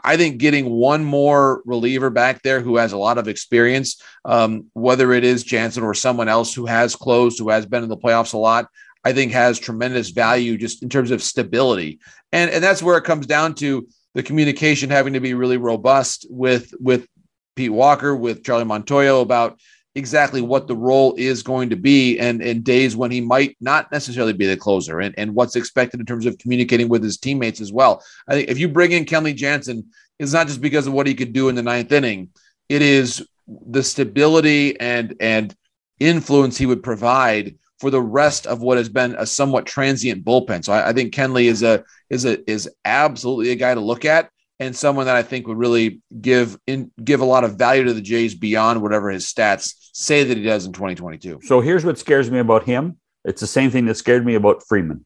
[0.03, 4.67] I think getting one more reliever back there who has a lot of experience, um,
[4.73, 7.97] whether it is Jansen or someone else who has closed, who has been in the
[7.97, 8.67] playoffs a lot.
[9.06, 11.99] I think has tremendous value just in terms of stability.
[12.34, 16.25] And, and that's where it comes down to the communication having to be really robust
[16.27, 17.08] with with
[17.56, 19.60] Pete Walker, with Charlie Montoyo about
[19.93, 23.91] exactly what the role is going to be and in days when he might not
[23.91, 27.62] necessarily be the closer and, and what's expected in terms of communicating with his teammates
[27.62, 28.03] as well.
[28.27, 29.86] I think if you bring in Kenley Jansen,
[30.17, 32.30] it's not just because of what he could do in the ninth inning.
[32.69, 35.56] It is the stability and and
[35.99, 40.63] influence he would provide for the rest of what has been a somewhat transient bullpen.
[40.63, 44.06] So I, I think Kenley is a is a is absolutely a guy to look
[44.06, 47.84] at and someone that I think would really give in give a lot of value
[47.86, 51.40] to the Jays beyond whatever his stats say that he does in 2022.
[51.44, 52.98] So here's what scares me about him.
[53.24, 55.06] It's the same thing that scared me about Freeman.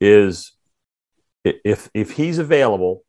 [0.00, 0.52] Is
[1.44, 3.04] if if he's available,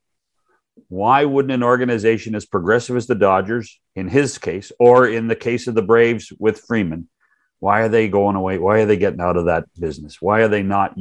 [0.89, 5.35] why wouldn't an organization as progressive as the Dodgers, in his case, or in the
[5.35, 7.09] case of the Braves with Freeman,
[7.59, 8.57] why are they going away?
[8.57, 10.21] Why are they getting out of that business?
[10.21, 10.95] Why are they not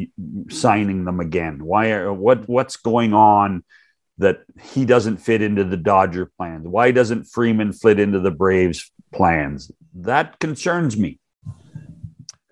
[0.50, 1.64] signing them again?
[1.64, 3.64] Why are what what's going on
[4.18, 6.66] that he doesn't fit into the Dodger plans?
[6.66, 9.70] Why doesn't Freeman fit into the Braves plans?
[9.94, 11.18] That concerns me.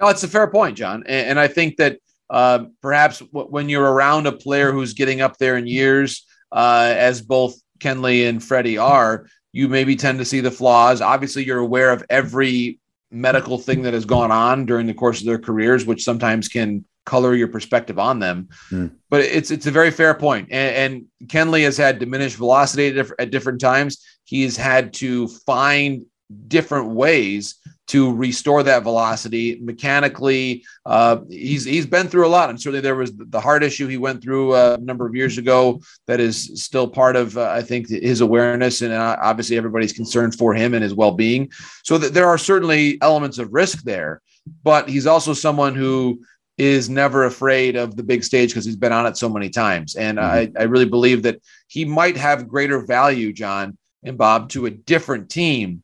[0.00, 1.04] No, it's a fair point, John.
[1.06, 5.20] And, and I think that uh, perhaps w- when you're around a player who's getting
[5.20, 10.24] up there in years, uh, as both Kenley and Freddie are, you maybe tend to
[10.24, 11.00] see the flaws.
[11.00, 12.80] Obviously, you're aware of every
[13.12, 16.84] medical thing that has gone on during the course of their careers, which sometimes can
[17.04, 18.48] color your perspective on them.
[18.70, 18.92] Mm.
[19.10, 20.48] But it's it's a very fair point.
[20.50, 24.04] And, and Kenley has had diminished velocity at, diff- at different times.
[24.24, 26.06] He's had to find
[26.48, 27.56] different ways
[27.88, 30.64] to restore that velocity mechanically.
[30.86, 33.98] Uh, he's he's been through a lot, and certainly there was the heart issue he
[33.98, 37.62] went through uh, a number of years ago that is still part of uh, I
[37.62, 41.50] think his awareness, and uh, obviously everybody's concerned for him and his well being.
[41.84, 44.22] So th- there are certainly elements of risk there,
[44.62, 46.22] but he's also someone who
[46.58, 49.96] is never afraid of the big stage because he's been on it so many times.
[49.96, 50.56] And mm-hmm.
[50.56, 54.70] I, I really believe that he might have greater value, John and Bob, to a
[54.70, 55.82] different team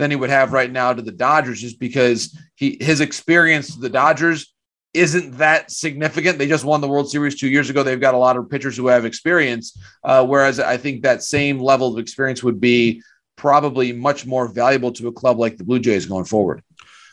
[0.00, 3.80] than he would have right now to the Dodgers, just because he his experience to
[3.80, 4.52] the Dodgers
[4.92, 6.38] isn't that significant.
[6.38, 7.84] They just won the World Series two years ago.
[7.84, 11.60] They've got a lot of pitchers who have experience, uh, whereas I think that same
[11.60, 13.02] level of experience would be
[13.36, 16.62] probably much more valuable to a club like the Blue Jays going forward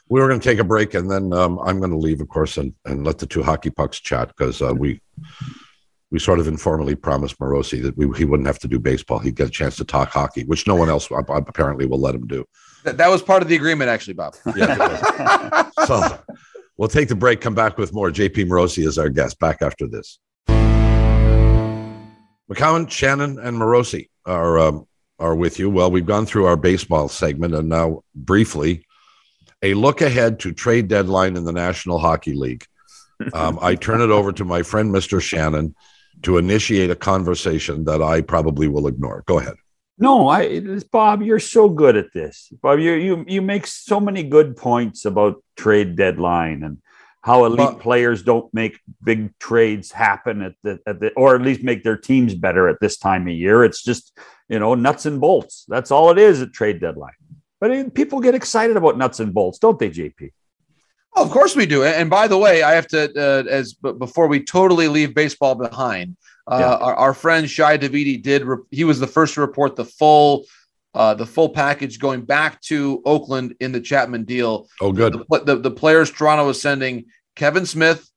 [0.09, 2.29] we were going to take a break and then um, I'm going to leave, of
[2.29, 5.01] course, and, and let the two hockey pucks chat because uh, we
[6.09, 9.19] we sort of informally promised Morosi that we, he wouldn't have to do baseball.
[9.19, 12.25] He'd get a chance to talk hockey, which no one else apparently will let him
[12.27, 12.45] do.
[12.83, 14.35] That, that was part of the agreement, actually, Bob.
[14.55, 16.19] Yeah, so
[16.77, 18.09] we'll take the break, come back with more.
[18.11, 19.39] JP Morosi is our guest.
[19.39, 20.19] Back after this.
[22.49, 24.87] McCown, Shannon, and Morosi are um,
[25.19, 25.69] are with you.
[25.69, 28.85] Well, we've gone through our baseball segment, and now briefly
[29.61, 32.65] a look ahead to trade deadline in the National Hockey League.
[33.33, 35.19] Um, I turn it over to my friend, Mr.
[35.19, 35.75] Shannon,
[36.21, 39.23] to initiate a conversation that I probably will ignore.
[39.25, 39.55] Go ahead.
[39.99, 42.51] No, I, Bob, you're so good at this.
[42.61, 46.77] Bob, you you you make so many good points about trade deadline and
[47.21, 51.41] how elite but, players don't make big trades happen at the, at the or at
[51.41, 53.63] least make their teams better at this time of year.
[53.63, 54.15] It's just
[54.49, 55.65] you know nuts and bolts.
[55.67, 57.13] That's all it is at trade deadline.
[57.59, 60.31] But people get excited about nuts and bolts, don't they, JP?
[61.15, 61.83] Oh, of course we do.
[61.83, 66.15] And by the way, I have to, uh, as before we totally leave baseball behind,
[66.47, 66.75] uh, yeah.
[66.75, 68.45] our, our, friend Shi Davidi did.
[68.45, 70.45] Re- he was the first to report the full,
[70.93, 74.67] uh, the full package going back to Oakland in the Chapman deal.
[74.81, 75.13] Oh, good.
[75.29, 77.05] The, the, the players Toronto was sending
[77.35, 78.09] Kevin Smith,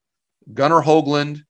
[0.55, 1.43] Gunnar Hoglund,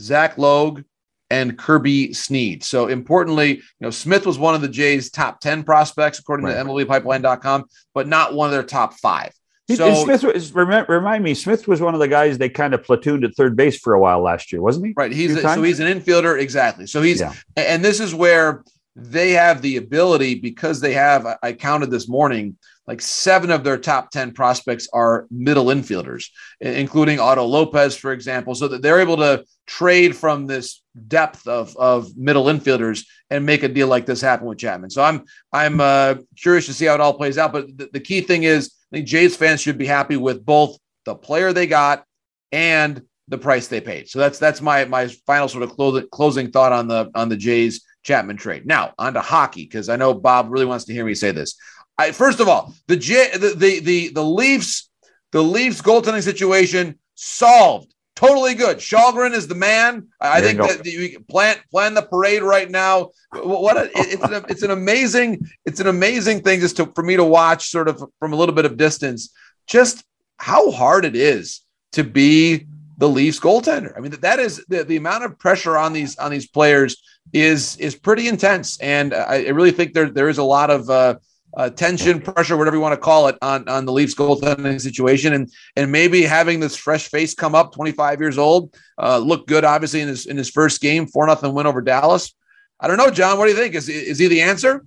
[0.00, 0.82] Zach Logue,
[1.30, 2.62] and Kirby Snead.
[2.62, 6.54] So importantly, you know, Smith was one of the Jays' top 10 prospects, according right.
[6.54, 9.32] to MLBpipeline.com, but not one of their top five.
[9.74, 12.82] So Smith was remind, remind me, Smith was one of the guys they kind of
[12.82, 14.94] platooned at third base for a while last year, wasn't he?
[14.96, 15.10] Right.
[15.10, 16.86] He's a, so he's an infielder, exactly.
[16.86, 17.34] So he's yeah.
[17.56, 18.62] and this is where
[18.94, 21.26] they have the ability because they have.
[21.42, 22.56] I counted this morning.
[22.86, 28.54] like seven of their top 10 prospects are middle infielders, including Otto Lopez, for example,
[28.54, 33.64] so that they're able to trade from this depth of, of middle infielders and make
[33.64, 34.90] a deal like this happen with Chapman.
[34.90, 37.52] So I'm I'm uh, curious to see how it all plays out.
[37.52, 40.78] But the, the key thing is, I think Jays fans should be happy with both
[41.04, 42.02] the player they got
[42.50, 44.08] and the price they paid.
[44.08, 47.36] So that's that's my my final sort of closing closing thought on the on the
[47.36, 48.64] Jays Chapman trade.
[48.64, 51.58] Now on to hockey because I know Bob really wants to hear me say this.
[51.98, 54.88] I, first of all, the, J, the the the the Leafs,
[55.30, 57.94] the Leafs goaltending situation solved.
[58.16, 58.78] Totally good.
[58.78, 60.08] Källgren is the man.
[60.22, 63.10] I there think that you plan plan the parade right now.
[63.32, 67.16] What a, it's an it's an amazing it's an amazing thing just to for me
[67.16, 69.34] to watch sort of from a little bit of distance.
[69.66, 70.02] Just
[70.38, 71.60] how hard it is
[71.92, 73.92] to be the Leafs goaltender.
[73.94, 76.96] I mean that, that is the, the amount of pressure on these on these players
[77.34, 80.88] is is pretty intense, and I, I really think there there is a lot of
[80.88, 81.16] uh,
[81.56, 85.32] uh, tension, pressure, whatever you want to call it, on, on the Leafs goaltending situation,
[85.32, 89.64] and and maybe having this fresh face come up, 25 years old, uh, look good,
[89.64, 92.34] obviously in his in his first game, four nothing win over Dallas.
[92.78, 93.38] I don't know, John.
[93.38, 93.74] What do you think?
[93.74, 94.84] Is is he the answer?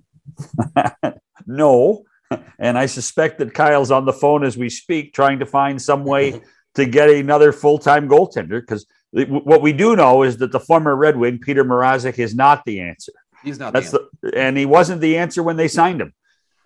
[1.46, 2.04] no,
[2.58, 6.04] and I suspect that Kyle's on the phone as we speak, trying to find some
[6.04, 6.40] way
[6.74, 8.60] to get another full time goaltender.
[8.60, 12.64] Because what we do know is that the former Red Wing Peter Mrazek is not
[12.64, 13.12] the answer.
[13.42, 13.72] He's not.
[13.72, 16.12] That's the, the and he wasn't the answer when they signed him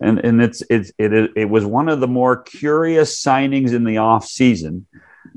[0.01, 3.97] and and it's it's it, it was one of the more curious signings in the
[3.97, 4.85] off season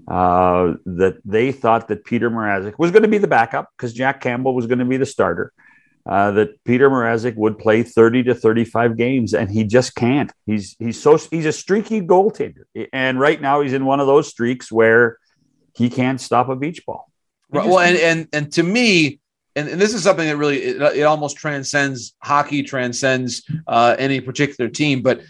[0.09, 4.21] uh, that they thought that Peter Mrazek was going to be the backup because Jack
[4.21, 5.53] Campbell was going to be the starter.
[6.07, 10.33] Uh, that Peter Mrazek would play 30 to 35 games, and he just can't.
[10.47, 12.63] He's he's so he's a streaky goaltender,
[12.95, 15.19] and right now he's in one of those streaks where
[15.75, 17.11] he can't stop a beach ball.
[17.51, 19.21] Right, well, and, and and to me,
[19.59, 24.21] and, and this is something that really it, it almost transcends hockey, transcends uh, any
[24.21, 25.03] particular team.
[25.03, 25.23] But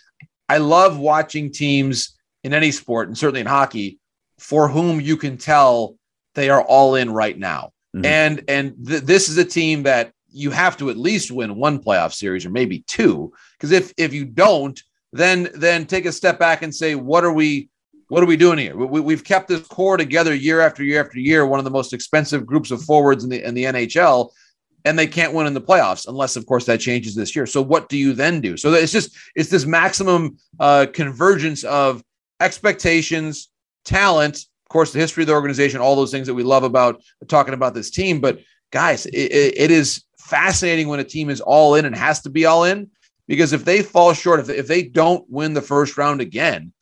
[0.49, 3.99] I love watching teams in any sport, and certainly in hockey,
[4.38, 5.97] for whom you can tell
[6.35, 7.73] they are all in right now.
[7.97, 8.05] Mm-hmm.
[8.05, 11.79] And and th- this is a team that you have to at least win one
[11.79, 14.81] playoff series or maybe two, because if if you don't,
[15.12, 17.69] then then take a step back and say, what are we
[18.09, 18.75] what are we doing here?
[18.75, 21.92] We, have kept this core together year after year after year, one of the most
[21.92, 24.31] expensive groups of forwards in the in the NHL,
[24.85, 27.44] and they can't win in the playoffs unless, of course, that changes this year.
[27.47, 28.57] So what do you then do?
[28.57, 32.03] So it's just it's this maximum uh, convergence of
[32.40, 33.51] expectations,
[33.85, 37.03] talent, of course, the history of the organization, all those things that we love about
[37.29, 38.21] talking about this team.
[38.21, 38.40] But
[38.71, 42.47] guys, it, it is fascinating when a team is all in and has to be
[42.47, 42.90] all in
[43.27, 46.73] because if they fall short, if, if they don't win the first round again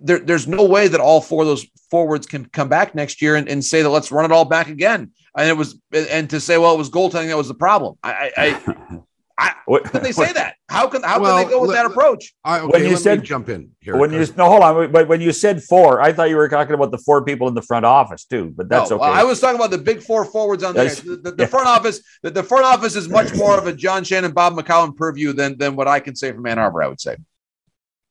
[0.00, 3.36] there, there's no way that all four of those forwards can come back next year
[3.36, 5.12] and, and say that let's run it all back again.
[5.36, 7.96] And it was and to say, well, it was goaltending that was the problem.
[8.02, 8.98] I, I, I
[9.40, 10.56] how can they say that?
[10.68, 12.34] How can how well, can they go with let, that approach?
[12.44, 15.20] I, okay, when you said jump in here, when you no hold on, but when
[15.20, 17.86] you said four, I thought you were talking about the four people in the front
[17.86, 18.52] office too.
[18.54, 19.10] But that's oh, no, okay.
[19.10, 20.88] Well, I was talking about the big four forwards on there.
[20.88, 21.46] The, the, the yeah.
[21.46, 24.96] front office, the, the front office is much more of a John Shannon, Bob McCown
[24.96, 26.82] purview than than what I can say from Ann Arbor.
[26.82, 27.16] I would say.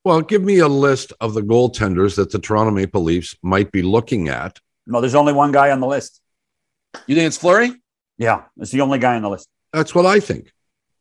[0.03, 3.81] Well, give me a list of the goaltenders that the Toronto Maple Leafs might be
[3.81, 4.59] looking at.
[4.87, 6.21] No, there's only one guy on the list.
[7.05, 7.73] You think it's Fleury?
[8.17, 9.47] Yeah, it's the only guy on the list.
[9.73, 10.51] That's what I think.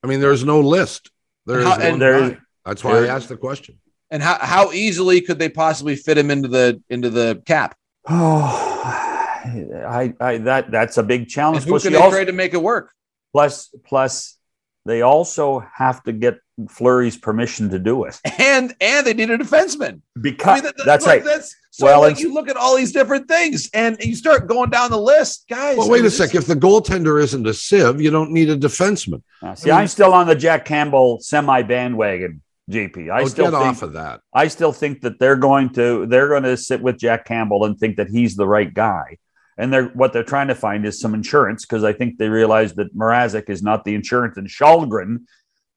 [0.03, 1.11] I mean, there's no list.
[1.47, 2.39] There's how, one guy.
[2.65, 3.79] That's why I asked the question.
[4.11, 7.77] And how, how easily could they possibly fit him into the into the cap?
[8.09, 8.45] Oh,
[9.45, 11.65] I, I that that's a big challenge.
[11.65, 12.93] And who can they also, trade to make it work?
[13.33, 14.37] Plus, plus,
[14.85, 16.39] they also have to get
[16.71, 18.19] Fleury's permission to do it.
[18.39, 20.01] And and they need a defenseman.
[20.21, 21.25] Because I mean, that, that's look, right.
[21.25, 24.71] That's so well, like you look at all these different things and you start going
[24.71, 25.77] down the list, guys.
[25.77, 26.35] Well, wait a sec.
[26.35, 29.23] If the goaltender isn't a sieve, you don't need a defenseman.
[29.43, 32.43] Uh, see, I am still on the Jack Campbell semi bandwagon.
[32.69, 33.11] GP.
[33.11, 34.21] I oh, still get think, off of that.
[34.33, 37.79] I still think that they're going to they're going to sit with Jack Campbell and
[37.79, 39.19] think that he's the right guy.
[39.57, 42.75] And they're what they're trying to find is some insurance because I think they realize
[42.75, 45.25] that Mrazek is not the insurance and Källgren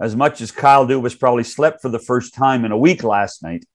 [0.02, 3.44] as much as Kyle Dubas probably slept for the first time in a week last
[3.44, 3.66] night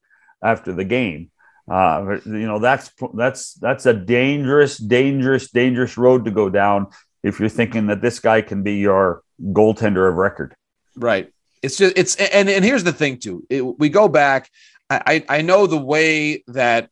[0.43, 1.31] after the game.
[1.69, 6.87] Uh, you know that's that's that's a dangerous, dangerous, dangerous road to go down
[7.23, 10.55] if you're thinking that this guy can be your goaltender of record.
[10.95, 11.33] Right.
[11.61, 13.45] It's just it's and and here's the thing too.
[13.49, 14.49] It, we go back.
[14.89, 16.89] I I know the way that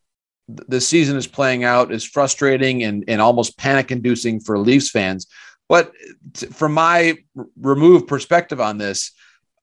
[0.48, 5.26] the season is playing out is frustrating and and almost panic inducing for Leafs fans.
[5.68, 5.92] But
[6.52, 7.16] from my
[7.60, 9.12] removed perspective on this,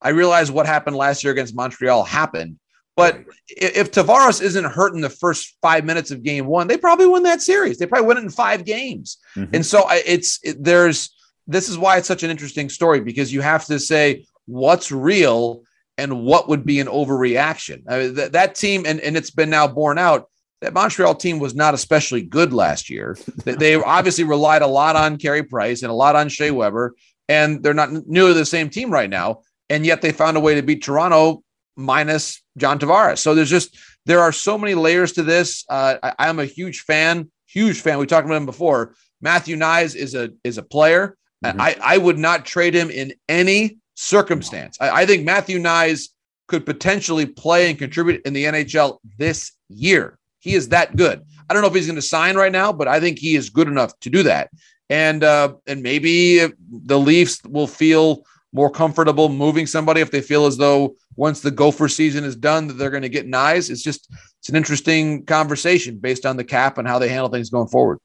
[0.03, 2.59] I realize what happened last year against Montreal happened.
[2.95, 7.07] But if Tavares isn't hurt in the first five minutes of game one, they probably
[7.07, 7.79] win that series.
[7.79, 9.17] They probably win it in five games.
[9.35, 9.55] Mm-hmm.
[9.55, 11.15] And so it's it, there's
[11.47, 15.63] this is why it's such an interesting story because you have to say what's real
[15.97, 17.83] and what would be an overreaction.
[17.87, 20.29] I mean, that, that team, and, and it's been now borne out,
[20.61, 23.17] that Montreal team was not especially good last year.
[23.43, 26.95] they, they obviously relied a lot on Carey Price and a lot on Shea Weber,
[27.27, 29.41] and they're not nearly the same team right now.
[29.73, 31.43] And yet they found a way to beat Toronto
[31.75, 33.17] minus John Tavares.
[33.17, 35.65] So there's just, there are so many layers to this.
[35.67, 37.97] Uh, I, am a huge fan, huge fan.
[37.97, 38.93] We talked about him before.
[39.19, 41.17] Matthew Knies is a is a player.
[41.43, 41.59] Mm-hmm.
[41.59, 44.77] I, I would not trade him in any circumstance.
[44.79, 46.09] I, I think Matthew Knies
[46.47, 50.19] could potentially play and contribute in the NHL this year.
[50.39, 51.23] He is that good.
[51.49, 53.49] I don't know if he's going to sign right now, but I think he is
[53.49, 54.51] good enough to do that.
[54.91, 60.45] And uh, and maybe the Leafs will feel more comfortable moving somebody if they feel
[60.45, 63.69] as though once the Gopher season is done that they're going to get Knies.
[63.69, 64.07] It's just
[64.39, 67.99] it's an interesting conversation based on the cap and how they handle things going forward.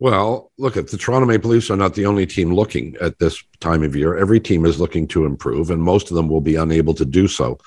[0.00, 3.42] Well, look at the Toronto Maple Leafs are not the only team looking at this
[3.60, 4.16] time of year.
[4.16, 7.26] Every team is looking to improve, and most of them will be unable to do
[7.26, 7.58] so.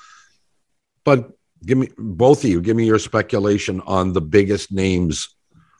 [1.04, 1.30] But
[1.64, 5.34] give me both of you, give me your speculation on the biggest names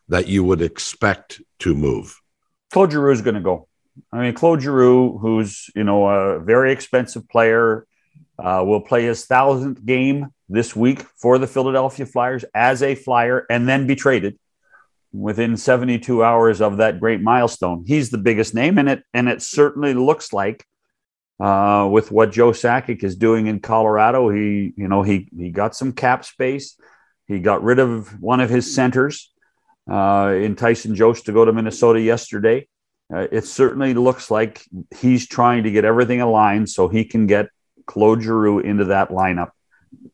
[0.09, 2.18] that you would expect to move.
[2.72, 3.68] Claude Giroux is going to go.
[4.12, 7.86] I mean, Claude Giroux, who's you know a very expensive player,
[8.38, 13.46] uh, will play his thousandth game this week for the Philadelphia Flyers as a Flyer,
[13.51, 14.38] and then be traded
[15.12, 17.84] within 72 hours of that great milestone.
[17.86, 20.64] He's the biggest name in it, and it certainly looks like
[21.40, 25.76] uh, with what Joe Sakic is doing in Colorado, he you know he he got
[25.76, 26.76] some cap space.
[27.26, 29.32] He got rid of one of his centers
[29.90, 32.66] uh, in Tyson Jost to go to Minnesota yesterday.
[33.12, 34.64] Uh, it certainly looks like
[34.96, 37.48] he's trying to get everything aligned so he can get
[37.86, 39.50] Claude Giroux into that lineup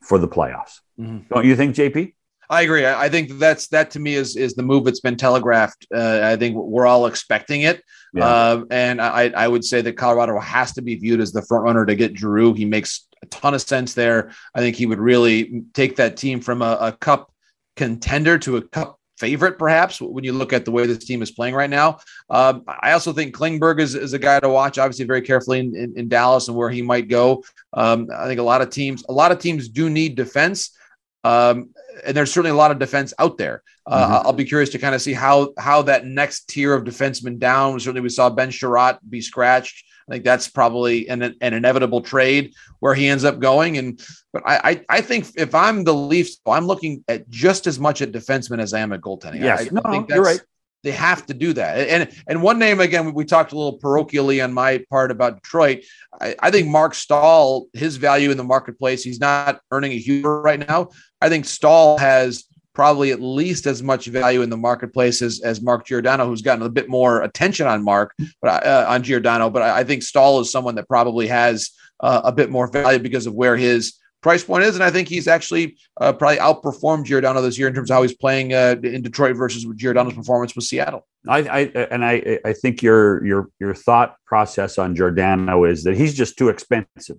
[0.01, 0.81] for the playoffs.
[0.99, 1.35] Mm-hmm.
[1.35, 2.15] Don't you think, JP?
[2.49, 2.87] I agree.
[2.87, 5.87] I think that's that to me is is the move that's been telegraphed.
[5.93, 7.83] Uh, I think we're all expecting it,
[8.13, 8.27] yeah.
[8.27, 11.65] uh, and I I would say that Colorado has to be viewed as the front
[11.65, 12.53] runner to get Giroux.
[12.53, 14.31] He makes a ton of sense there.
[14.55, 17.33] I think he would really take that team from a, a cup
[17.77, 21.31] contender to a cup favorite, perhaps, when you look at the way this team is
[21.31, 21.99] playing right now.
[22.31, 25.77] Um, I also think Klingberg is, is a guy to watch, obviously, very carefully in,
[25.77, 27.45] in, in Dallas and where he might go.
[27.73, 30.77] Um, I think a lot of teams, a lot of teams do need defense.
[31.23, 31.71] Um,
[32.05, 33.63] and there's certainly a lot of defense out there.
[33.87, 34.27] Uh, mm-hmm.
[34.27, 37.79] I'll be curious to kind of see how how that next tier of defensemen down.
[37.79, 39.85] Certainly, we saw Ben Chiarot be scratched.
[40.09, 43.79] I think that's probably an, an inevitable trade where he ends up going.
[43.79, 44.01] And
[44.33, 48.03] but I, I, I think if I'm the Leafs, I'm looking at just as much
[48.03, 49.41] at defensemen as I am at goaltending.
[49.41, 50.41] Yes, I, no, I think you're right.
[50.83, 51.89] They have to do that.
[51.89, 55.85] And and one name again, we talked a little parochially on my part about Detroit.
[56.21, 60.25] I, I think Marc Staal, his value in the marketplace, he's not earning a huge
[60.25, 60.91] right now.
[61.23, 62.45] I think Staal has
[62.75, 66.67] probably at least as much value in the marketplace as, as Mark Giordano, who's gotten
[66.67, 69.49] a bit more attention on Mark, but uh, on Giordano.
[69.49, 71.71] But I, I, think Staal is someone that probably has
[72.01, 75.09] uh, a bit more value because of where his price point is, and I think
[75.09, 78.77] he's actually uh, probably outperformed Giordano this year in terms of how he's playing uh,
[78.83, 81.07] in Detroit versus Giordano's performance with Seattle.
[81.29, 81.61] I, I
[81.91, 86.37] and I I think your your your thought process on Giordano is that he's just
[86.37, 87.19] too expensive.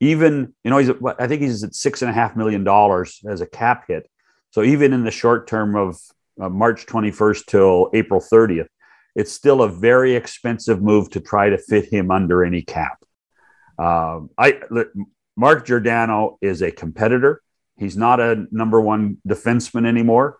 [0.00, 3.40] Even you know he's I think he's at six and a half million dollars as
[3.40, 4.08] a cap hit
[4.50, 5.98] so even in the short term of
[6.40, 8.68] uh, March 21st till April 30th,
[9.14, 13.04] it's still a very expensive move to try to fit him under any cap.
[13.78, 14.60] Uh, I
[15.36, 17.42] Mark Giordano is a competitor.
[17.76, 20.36] He's not a number one defenseman anymore,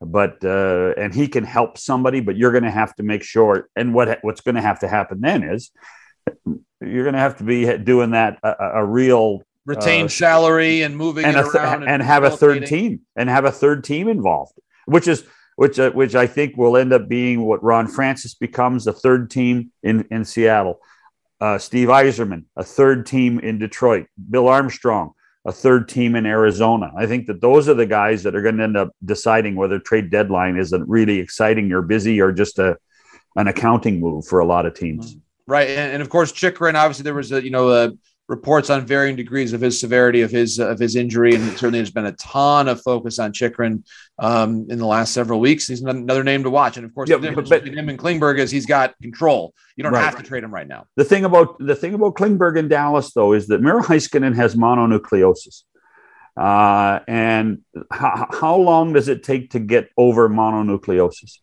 [0.00, 2.20] but uh, and he can help somebody.
[2.20, 3.68] But you're going to have to make sure.
[3.76, 5.70] And what what's going to have to happen then is
[6.80, 10.96] you're going to have to be doing that a, a real retain uh, salary and
[10.96, 14.54] moving and, th- and, and have a third team and have a third team involved,
[14.86, 15.24] which is
[15.56, 19.30] which uh, which I think will end up being what Ron Francis becomes a third
[19.30, 20.80] team in in Seattle.
[21.40, 24.06] Uh, Steve Yzerman, a third team in Detroit.
[24.30, 25.12] Bill Armstrong,
[25.44, 26.90] a third team in Arizona.
[26.96, 29.78] I think that those are the guys that are going to end up deciding whether
[29.78, 32.78] trade deadline is a really exciting or busy or just a
[33.36, 35.16] an accounting move for a lot of teams.
[35.46, 36.74] Right, and, and of course Chychrun.
[36.74, 37.92] Obviously, there was a you know a
[38.28, 41.90] reports on varying degrees of his severity of his of his injury, and certainly there's
[41.90, 43.84] been a ton of focus on Chychrun
[44.18, 45.66] um, in the last several weeks.
[45.66, 47.98] He's another name to watch, and of course, yeah, the difference but, between him and
[47.98, 49.54] Klingberg is he's got control.
[49.76, 50.84] You don't right, have to trade him right now.
[50.96, 54.54] The thing about the thing about Klingberg in Dallas, though, is that Miro Heiskanen has
[54.54, 55.62] mononucleosis.
[56.36, 61.38] Uh, and how, how long does it take to get over mononucleosis?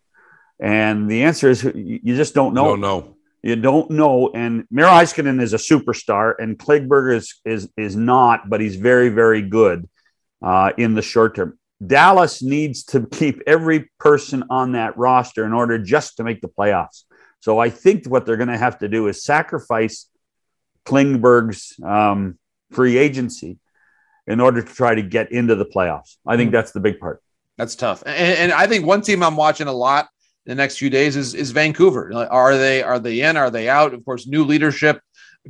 [0.58, 2.66] And the answer is you just don't know.
[2.66, 3.15] Don't know.
[3.46, 4.32] You don't know.
[4.34, 9.10] And Miro Heiskanen is a superstar, and Klingberg is is is not, but he's very
[9.10, 9.88] very good
[10.42, 11.60] uh, in the short term.
[11.86, 16.48] Dallas needs to keep every person on that roster in order just to make the
[16.48, 17.04] playoffs.
[17.40, 20.10] So I think what they're going to have to do is sacrifice
[20.88, 22.40] Klingberg's um,
[22.72, 23.60] free agency
[24.26, 26.18] in order to try to get into the playoffs.
[26.26, 27.22] I think that's the big part.
[27.60, 28.02] That's tough.
[28.08, 30.08] And, and I think one team I'm watching a lot
[30.46, 32.12] the next few days is is Vancouver.
[32.30, 33.38] Are they are they in?
[33.38, 33.94] Are they out?
[33.94, 35.02] Of course, new leadership,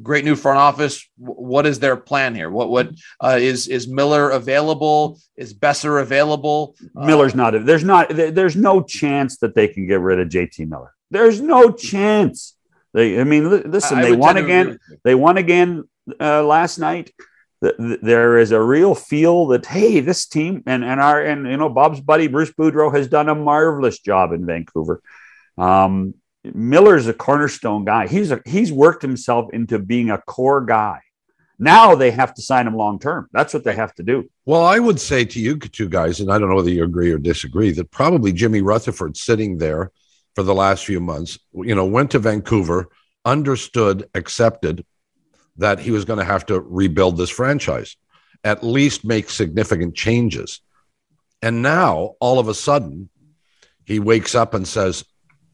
[0.01, 1.07] great new front office.
[1.17, 2.49] What is their plan here?
[2.49, 2.89] What what
[3.21, 5.19] uh, is is Miller available?
[5.35, 6.75] Is Boeser available?
[6.93, 7.65] Miller's uh, not.
[7.65, 8.09] There's not.
[8.09, 10.93] There's no chance that they can get rid of JT Miller.
[11.11, 12.55] There's no chance.
[12.93, 13.19] They.
[13.19, 13.99] I mean, listen.
[13.99, 14.79] I, they won again.
[15.03, 15.83] They won again
[16.19, 17.11] uh, last night
[17.61, 21.69] there is a real feel that hey, this team and and our and you know
[21.69, 25.01] Bob's buddy Bruce Boudreau has done a marvelous job in Vancouver.
[25.57, 26.15] Um,
[26.53, 28.07] Miller's a cornerstone guy.
[28.07, 31.01] He's a, he's worked himself into being a core guy.
[31.57, 33.29] Now they have to sign him long term.
[33.31, 34.29] That's what they have to do.
[34.45, 37.11] Well, I would say to you two guys, and I don't know whether you agree
[37.11, 39.91] or disagree, that probably Jimmy Rutherford sitting there
[40.35, 42.89] for the last few months, you know, went to Vancouver,
[43.23, 44.85] understood, accepted,
[45.57, 47.95] that he was going to have to rebuild this franchise,
[48.43, 50.61] at least make significant changes.
[51.41, 53.09] And now, all of a sudden,
[53.85, 55.05] he wakes up and says,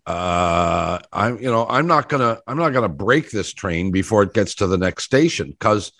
[0.06, 4.34] uh, "I'm, you know, I'm not gonna, I'm not gonna break this train before it
[4.34, 5.92] gets to the next station because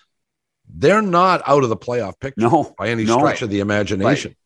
[0.74, 3.18] they're not out of the playoff picture no, by any no.
[3.18, 4.36] stretch of the imagination." Right.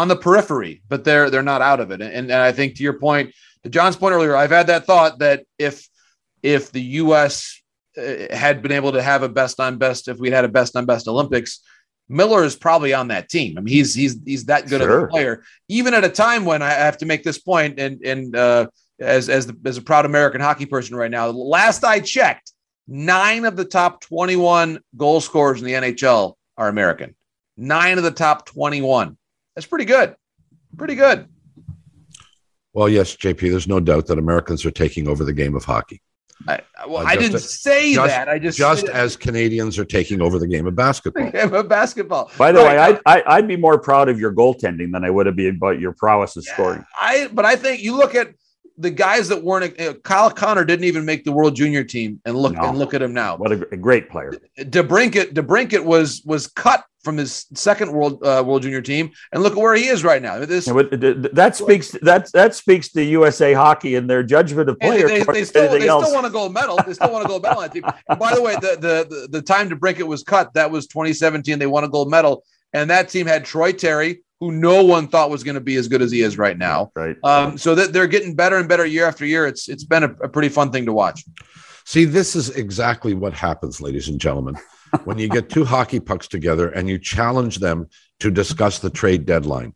[0.00, 2.00] On the periphery, but they're they're not out of it.
[2.02, 5.18] And, and I think to your point, to John's point earlier, I've had that thought
[5.20, 5.88] that if
[6.42, 7.62] if the U.S.
[7.96, 10.76] Uh, had been able to have a best on best if we'd had a best
[10.76, 11.60] on best Olympics.
[12.08, 13.56] Miller is probably on that team.
[13.56, 14.98] I mean, he's he's he's that good sure.
[14.98, 18.00] of a player, even at a time when I have to make this point, and
[18.02, 18.66] and uh,
[19.00, 22.52] as as the, as a proud American hockey person right now, last I checked,
[22.86, 27.16] nine of the top twenty one goal scorers in the NHL are American.
[27.56, 29.16] Nine of the top twenty one.
[29.54, 30.14] That's pretty good.
[30.76, 31.28] Pretty good.
[32.74, 33.50] Well, yes, JP.
[33.50, 36.02] There's no doubt that Americans are taking over the game of hockey.
[36.48, 38.28] I, well, uh, I didn't say just, that.
[38.28, 41.30] I just just as Canadians are taking over the game of basketball.
[41.30, 42.30] game of basketball.
[42.38, 42.94] By the right.
[42.94, 45.56] way, I, I would be more proud of your goaltending than I would have been
[45.56, 46.84] about your prowess of yeah, scoring.
[47.00, 48.34] I but I think you look at
[48.78, 52.36] the guys that weren't uh, Kyle Connor didn't even make the World Junior team, and
[52.36, 52.68] look no.
[52.68, 53.36] and look at him now.
[53.36, 54.32] What a, a great player!
[54.58, 59.52] DeBrinket DeBrincat was was cut from his second World uh, World Junior team, and look
[59.52, 60.40] at where he is right now.
[60.40, 65.10] This that speaks that that speaks to USA Hockey and their judgment of players.
[65.10, 66.78] They, they, still, they still want a gold medal.
[66.84, 67.84] They still want a gold medal on that team.
[68.08, 71.58] And by the way, the, the the the time DeBrincat was cut that was 2017.
[71.58, 75.30] They won a gold medal, and that team had Troy Terry, who no one thought
[75.30, 76.90] was going to be as good as he is right now.
[76.94, 77.16] Right.
[77.24, 79.46] Um, so that they're getting better and better year after year.
[79.46, 81.24] It's it's been a, a pretty fun thing to watch.
[81.84, 84.56] See, this is exactly what happens, ladies and gentlemen,
[85.04, 89.24] when you get two hockey pucks together and you challenge them to discuss the trade
[89.24, 89.72] deadline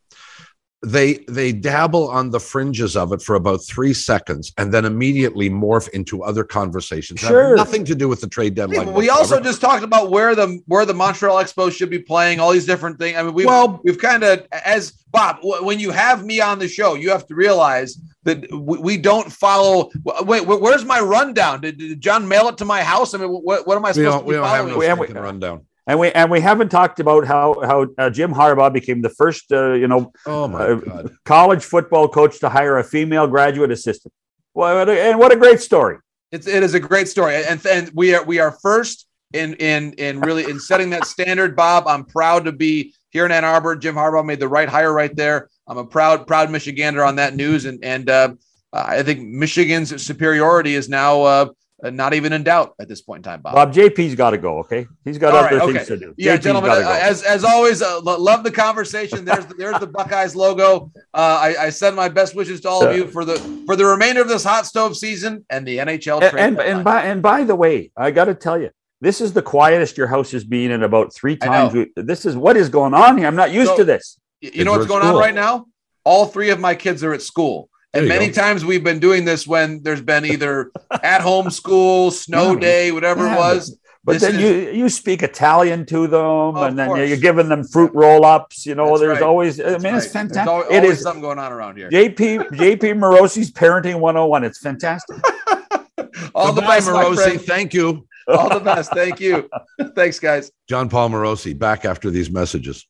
[0.83, 5.51] they they dabble on the fringes of it for about three seconds and then immediately
[5.51, 7.55] morph into other conversations sure.
[7.55, 9.19] nothing to do with the trade deadline we whatsoever.
[9.19, 12.65] also just talked about where the where the montreal expos should be playing all these
[12.65, 16.41] different things i mean we've, well we've kind of as bob when you have me
[16.41, 19.91] on the show you have to realize that we, we don't follow
[20.23, 23.67] wait where's my rundown did, did john mail it to my house i mean what,
[23.67, 24.81] what am i supposed to be we don't following?
[24.81, 28.73] have no rundown and we and we haven't talked about how how uh, Jim Harbaugh
[28.73, 33.27] became the first uh, you know oh uh, college football coach to hire a female
[33.27, 34.15] graduate assistant.
[34.55, 35.99] Well, and what a great story!
[36.31, 39.95] It's it is a great story, and and we are we are first in in
[39.95, 41.57] in really in setting that standard.
[41.57, 43.75] Bob, I'm proud to be here in Ann Arbor.
[43.75, 45.49] Jim Harbaugh made the right hire right there.
[45.67, 48.35] I'm a proud proud Michigander on that news, and and uh,
[48.73, 51.51] I think Michigan's superiority is now
[51.83, 53.55] uh, not even in doubt at this point in time, Bob.
[53.55, 54.59] Bob, JP's got to go.
[54.59, 55.85] Okay, he's got All other right, things okay.
[55.87, 56.15] to do.
[56.19, 56.71] Yeah, JP's gentlemen.
[56.71, 59.25] Uh, as as always, uh, love the conversation.
[59.25, 60.91] There's the, there's the Buckeyes logo.
[61.15, 63.87] Uh, I, I, send my best wishes to all of you for the for the
[63.87, 66.23] remainder of this hot stove season and the NHL.
[66.23, 68.71] And and, and, by and by the way, I got to tell you,
[69.01, 71.75] this is the quietest your house has been in about three times.
[71.97, 73.27] This is what is going on here.
[73.27, 74.19] I'm not used so, to this.
[74.41, 75.17] You know what's going school.
[75.17, 75.67] on right now?
[76.05, 77.71] All three of my kids are at school.
[77.93, 78.33] And many go.
[78.33, 80.71] times we've been doing this when there's been either
[81.03, 83.77] at home school, snow day, whatever yeah, it was.
[84.05, 87.09] But this then is, you you speak Italian to them, oh, and then course.
[87.09, 88.65] you're giving them fruit roll ups.
[88.65, 89.23] You know, That's there's right.
[89.23, 89.61] always.
[89.61, 89.95] I mean, right.
[89.97, 90.49] it's fantastic.
[90.49, 91.91] Always, it is something going on around here.
[91.91, 94.45] JP JP Morosi's parenting 101.
[94.45, 95.17] It's fantastic.
[96.35, 97.41] All Goodbye, the best, Morosi.
[97.41, 98.07] Thank you.
[98.29, 98.93] All the best.
[98.93, 99.51] Thank you.
[99.95, 100.51] Thanks, guys.
[100.69, 102.87] Jon Paul Morosi back after these messages.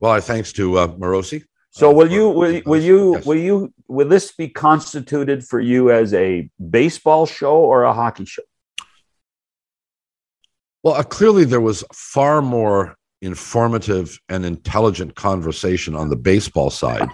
[0.00, 1.42] Well, our thanks to uh, Morosi
[1.78, 3.24] so will you will, will you yes.
[3.26, 8.24] will you will this be constituted for you as a baseball show or a hockey
[8.24, 8.42] show?
[10.82, 17.08] Well, uh, clearly there was far more informative and intelligent conversation on the baseball side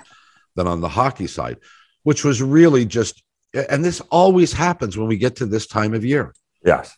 [0.54, 1.58] than on the hockey side,
[2.04, 6.06] which was really just and this always happens when we get to this time of
[6.06, 6.34] year.
[6.64, 6.96] Yes.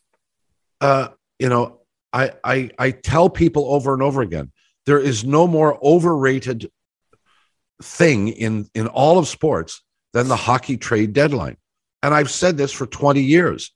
[0.80, 1.08] Uh,
[1.40, 1.80] you know,
[2.12, 4.52] I, I I tell people over and over again,
[4.84, 6.70] there is no more overrated
[7.82, 11.56] thing in in all of sports than the hockey trade deadline.
[12.02, 13.72] And I've said this for 20 years.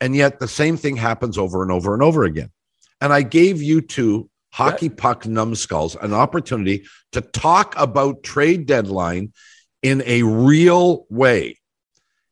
[0.00, 2.50] And yet the same thing happens over and over and over again.
[3.00, 9.32] And I gave you two hockey puck numbskulls an opportunity to talk about trade deadline
[9.82, 11.58] in a real way.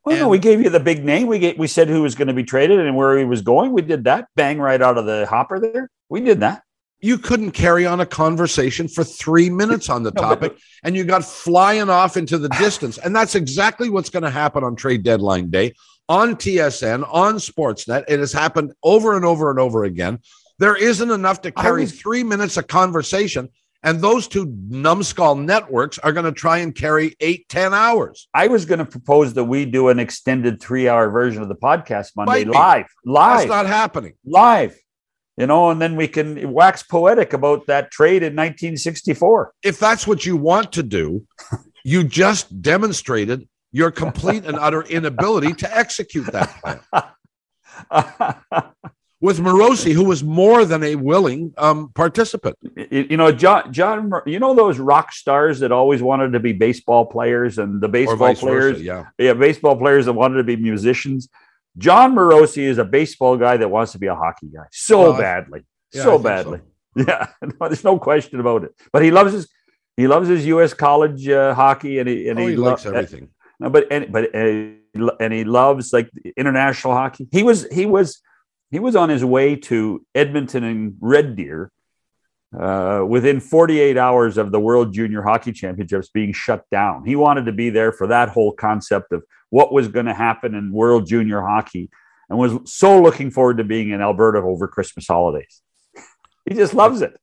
[0.05, 1.29] Well, no, we gave you the big name.
[1.29, 3.73] We get, we said who was going to be traded and where he was going.
[3.73, 4.27] We did that.
[4.35, 5.91] Bang right out of the hopper there.
[6.09, 6.63] We did that.
[7.03, 11.25] You couldn't carry on a conversation for three minutes on the topic, and you got
[11.25, 12.97] flying off into the distance.
[12.97, 15.75] And that's exactly what's going to happen on trade deadline day
[16.09, 18.05] on TSN, on Sportsnet.
[18.09, 20.21] It has happened over and over and over again.
[20.59, 23.49] There isn't enough to carry was- three minutes of conversation.
[23.85, 28.29] And those two numbskull networks are going to try and carry eight, ten hours.
[28.33, 31.57] I was going to propose that we do an extended three hour version of the
[31.57, 34.13] podcast Monday live, live, That's not happening.
[34.25, 34.79] live.
[35.43, 39.53] You know, and then we can wax poetic about that trade in 1964.
[39.65, 41.27] If that's what you want to do,
[41.85, 46.79] you just demonstrated your complete and utter inability to execute that plan.
[49.21, 52.57] with Morosi, who was more than a willing um, participant.
[52.93, 57.05] you know, John, John, you know those rock stars that always wanted to be baseball
[57.05, 59.07] players, and the baseball players, versa, yeah.
[59.19, 61.29] yeah, baseball players that wanted to be musicians.
[61.79, 65.19] Jon Morosi is a baseball guy that wants to be a hockey guy so Well,
[65.19, 66.61] badly, yeah, so badly.
[66.95, 68.73] Yeah, no, there's no question about it.
[68.93, 69.49] But he loves his
[69.97, 70.75] he loves his U.S.
[70.75, 73.29] college uh, hockey, and he and Oh, he lo- likes everything.
[73.61, 77.29] no, but and but uh, and he loves like international hockey.
[77.33, 78.21] He was he was
[78.71, 81.71] he was on his way to Edmonton and Red Deer
[82.59, 87.05] uh, within 48 hours of the World Junior Hockey Championships being shut down.
[87.05, 90.55] He wanted to be there for that whole concept of what was going to happen
[90.55, 91.91] in World Junior Hockey,
[92.29, 95.63] and was so looking forward to being in Alberta over Christmas holidays.
[96.45, 97.17] He just loves it.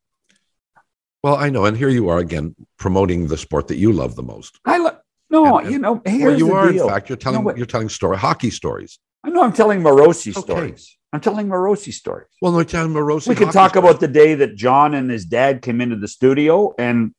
[1.21, 4.23] Well, I know, and here you are again promoting the sport that you love the
[4.23, 4.57] most.
[4.63, 4.97] I lo-
[5.29, 6.83] no, And- you know, here's you the are, deal.
[6.85, 8.99] in fact, you're telling you're telling story hockey stories.
[9.23, 10.41] I know I'm telling Morosi Okay.
[10.41, 10.95] stories.
[11.11, 12.27] I'm telling Morosi stories.
[12.41, 13.27] Well, no, telling Morosi.
[13.29, 13.89] we could hockey talk stories.
[13.89, 17.13] about the day that John and his dad came into the studio, and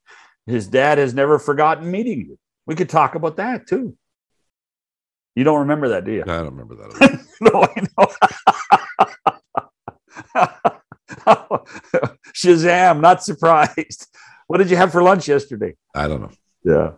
[0.47, 2.39] his dad has never forgotten meeting you.
[2.67, 3.97] We could talk about that too.
[5.37, 6.23] You don't remember that, do you?
[6.23, 7.27] I don't remember that.
[7.41, 7.87] no, I
[10.35, 10.35] know.
[12.35, 13.01] Shazam!
[13.01, 14.07] Not surprised.
[14.47, 15.77] What did you have for lunch yesterday?
[15.95, 16.31] I don't know.
[16.65, 16.93] Yeah.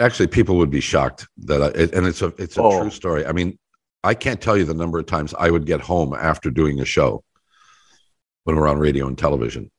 [0.00, 1.66] Actually, people would be shocked that, I,
[1.96, 2.80] and it's a it's a Oh.
[2.82, 3.24] true story.
[3.24, 3.58] I mean,
[4.02, 6.84] I can't tell you the number of times I would get home after doing a
[6.84, 7.22] show
[8.42, 9.70] when we're on radio and television,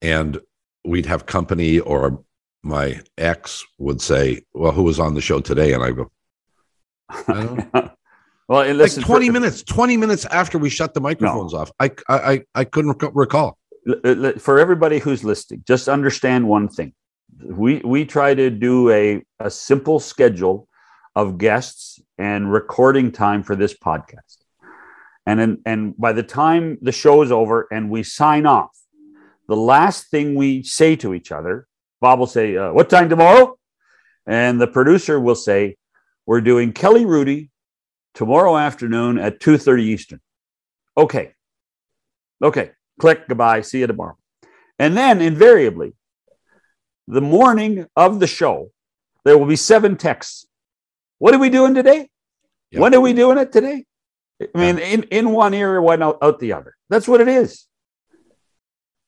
[0.00, 0.38] and
[0.84, 2.22] we'd have company, or
[2.62, 6.10] my ex would say, "Well, who was on the show today?" And I go,
[7.10, 7.90] I don't know.
[8.48, 12.32] well, like 20 for- minutes 20 minutes after we shut the microphones off I, I
[12.32, 13.58] i i couldn't rec- recall
[14.38, 16.92] for everybody who's listening, just understand one thing.
[17.44, 20.68] We we try to do a, a simple schedule
[21.16, 24.38] of guests and recording time for this podcast.
[25.26, 28.76] And then, and by the time the show is over and we sign off,
[29.48, 31.66] the last thing we say to each other,
[32.00, 33.58] Bob will say, uh, "What time tomorrow?"
[34.26, 35.76] And the producer will say,
[36.26, 37.50] "We're doing Kelly Rudy
[38.14, 40.20] tomorrow afternoon at two thirty Eastern."
[40.96, 41.34] Okay.
[42.40, 44.16] Okay click goodbye see you tomorrow.
[44.78, 45.94] And then invariably
[47.06, 48.70] the morning of the show
[49.24, 50.46] there will be seven texts.
[51.18, 52.08] What are we doing today?
[52.70, 52.80] Yeah.
[52.80, 53.84] when are we doing it today?
[54.42, 56.74] I mean in, in one ear one out, out the other.
[56.88, 57.66] That's what it is.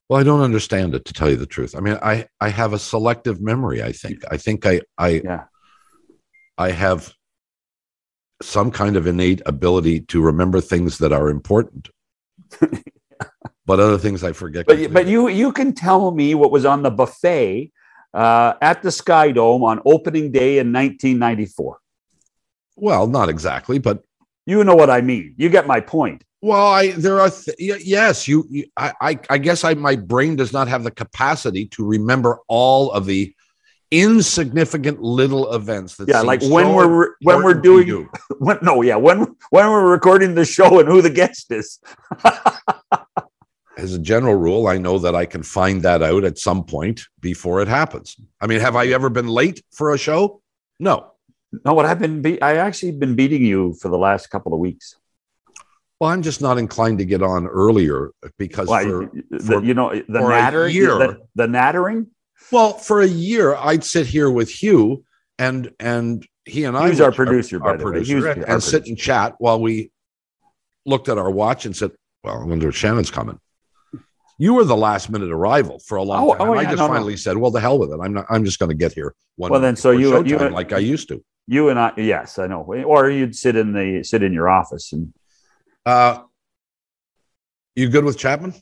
[0.08, 1.74] Well i don't understand it to tell you the truth.
[1.76, 4.24] I mean i i have a selective memory i think.
[4.30, 5.44] I think i i yeah.
[6.56, 7.12] I have
[8.42, 11.88] some kind of innate ability to remember things that are important
[13.66, 16.64] but other things i forget but, you- but you you can tell me what was
[16.64, 17.70] on the buffet
[18.14, 21.78] uh, at the sky dome on opening day in 1994
[22.76, 24.02] well not exactly but
[24.46, 25.34] you know what i mean.
[25.38, 26.22] You get my point.
[26.42, 30.36] Well, I there are th- yes, you, you I, I I guess I my brain
[30.36, 33.34] does not have the capacity to remember all of the
[33.90, 38.08] insignificant little events that yeah like so when we're when we're doing
[38.38, 41.78] when no yeah when when we're recording the show and who the guest is
[43.76, 47.02] as a general rule, I know that I can find that out at some point
[47.20, 48.16] before it happens.
[48.40, 50.40] I mean, have I ever been late for a show?
[50.80, 51.12] No.
[51.64, 54.58] no what i've been be- i actually been beating you for the last couple of
[54.58, 54.96] weeks
[56.00, 59.72] Well, I'm just not inclined to get on earlier because Why, for, the, for- you
[59.74, 60.98] know the for a nattering year.
[60.98, 62.08] the, the nattering
[62.50, 65.04] well, for a year I'd sit here with Hugh
[65.38, 67.90] and and he and I He was our producer, by our the way.
[68.04, 69.92] He producer, was and, our and sit and chat while we
[70.84, 73.38] looked at our watch and said, "Well, I wonder if Shannon's coming."
[74.38, 76.48] You were the last minute arrival for a long Oh, time.
[76.48, 76.92] oh, and I just no, no.
[76.92, 77.98] finally said, "Well, the hell with it.
[78.02, 78.26] I'm not.
[78.28, 81.08] I'm just going to get here." One Well, then, so you- you- like I used
[81.08, 81.22] to.
[81.46, 82.62] You and I, yes, I know.
[82.62, 85.12] Or you'd sit in the sit in your office and
[85.86, 86.22] Uh,
[87.76, 88.54] you good with Chapman?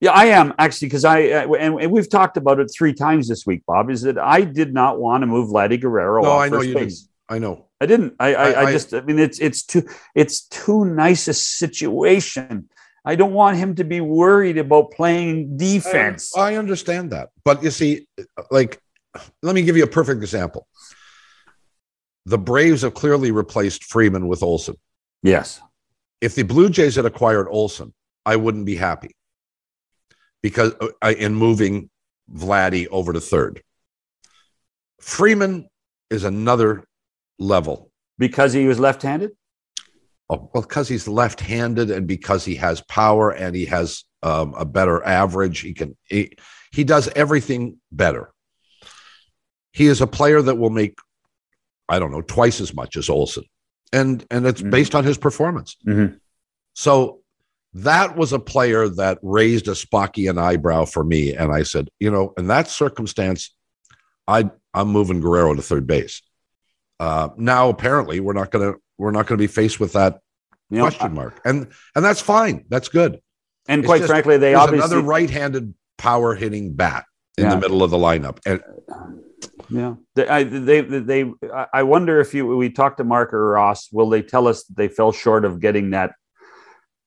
[0.00, 3.28] Yeah, I am actually because I uh, and, and we've talked about it three times
[3.28, 3.90] this week, Bob.
[3.90, 6.68] Is that I did not want to move Vladdy Guerrero No, off I know first
[6.70, 7.08] you base.
[7.28, 7.66] I know.
[7.80, 8.14] I didn't.
[8.18, 8.94] I I, I- I I- just.
[8.94, 9.82] I mean, it's it's too
[10.14, 12.70] it's too nice a situation.
[13.04, 16.36] I don't want him to be worried about playing defense.
[16.36, 18.06] I understand that, but you see,
[18.50, 18.80] like,
[19.42, 20.66] let me give you a perfect example.
[22.26, 24.76] The Braves have clearly replaced Freeman with Olson.
[25.22, 25.60] yes.
[26.20, 27.94] if the Blue Jays had acquired Olson,
[28.26, 29.16] I wouldn't be happy
[30.42, 31.90] because uh, in moving
[32.32, 33.62] Vladdy over to third.
[35.00, 35.68] Freeman
[36.10, 36.84] is another
[37.38, 37.90] level.
[38.18, 39.30] Because he was left-handed.
[40.32, 44.64] Oh, well, because he's left-handed and because he has power and he has um, a
[44.64, 45.58] better average.
[45.60, 46.36] He can he,
[46.70, 48.32] he does everything better.
[49.72, 50.96] He is a player that will make,
[51.88, 53.44] I don't know, twice as much as Olson,
[53.92, 54.70] and and it's Mhm.
[54.70, 55.76] based on his performance.
[55.84, 56.20] Mhm.
[56.74, 57.22] So
[57.74, 61.34] that was a player that raised a Spockian eyebrow for me.
[61.34, 63.52] And I said, you know, in that circumstance,
[64.28, 66.22] I I'm moving Guerrero to third base.
[67.00, 70.20] Uh, now apparently we're not gonna we're not gonna be faced with that
[70.68, 71.40] You know, question mark.
[71.46, 72.66] And and that's fine.
[72.68, 73.20] That's good.
[73.68, 77.04] and It's quite just- frankly, they obviously another right-handed power hitting bat
[77.38, 77.54] in Yeah.
[77.54, 78.38] the middle of the lineup.
[78.44, 78.60] And
[79.70, 81.32] Yeah, they, I, they, they,
[81.72, 84.76] I- wonder if you we talked to Mark or Ross, will they tell us that
[84.76, 86.12] they fell short of getting that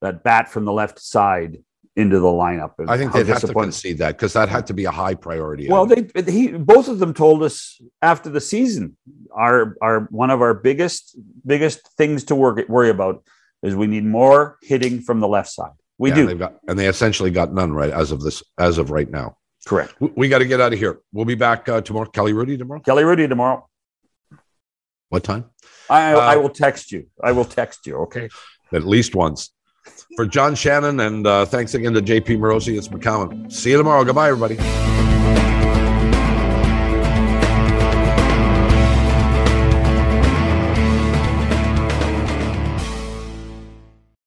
[0.02, 1.60] that bat from the left side
[1.96, 2.72] into the lineup?
[2.88, 5.68] I think they'd have to concede that because that had to be a high priority.
[5.70, 8.98] Well, they he both of them told us after the season
[9.34, 13.24] our our one of our biggest biggest things to work worry about
[13.62, 15.72] is we need more hitting from the left side.
[15.98, 18.78] We Yeah, do they've got, and they essentially got none right as of this as
[18.78, 19.38] of right now.
[19.66, 19.94] correct.
[20.00, 21.00] We, we got to get out of here.
[21.14, 22.10] We'll be back uh, tomorrow.
[22.10, 22.82] Kelly Rudy tomorrow.
[22.82, 23.70] Kelly Rudy tomorrow.
[25.10, 25.46] What time?
[25.90, 27.08] I Uh, I will text you.
[27.24, 27.98] I will text you.
[28.06, 28.30] Okay.
[28.74, 29.52] At least once.
[30.16, 32.78] For John Shannon, and uh, thanks again to JP Morosi.
[32.78, 33.52] It's McCown.
[33.52, 34.04] See you tomorrow.
[34.04, 35.13] Goodbye, everybody.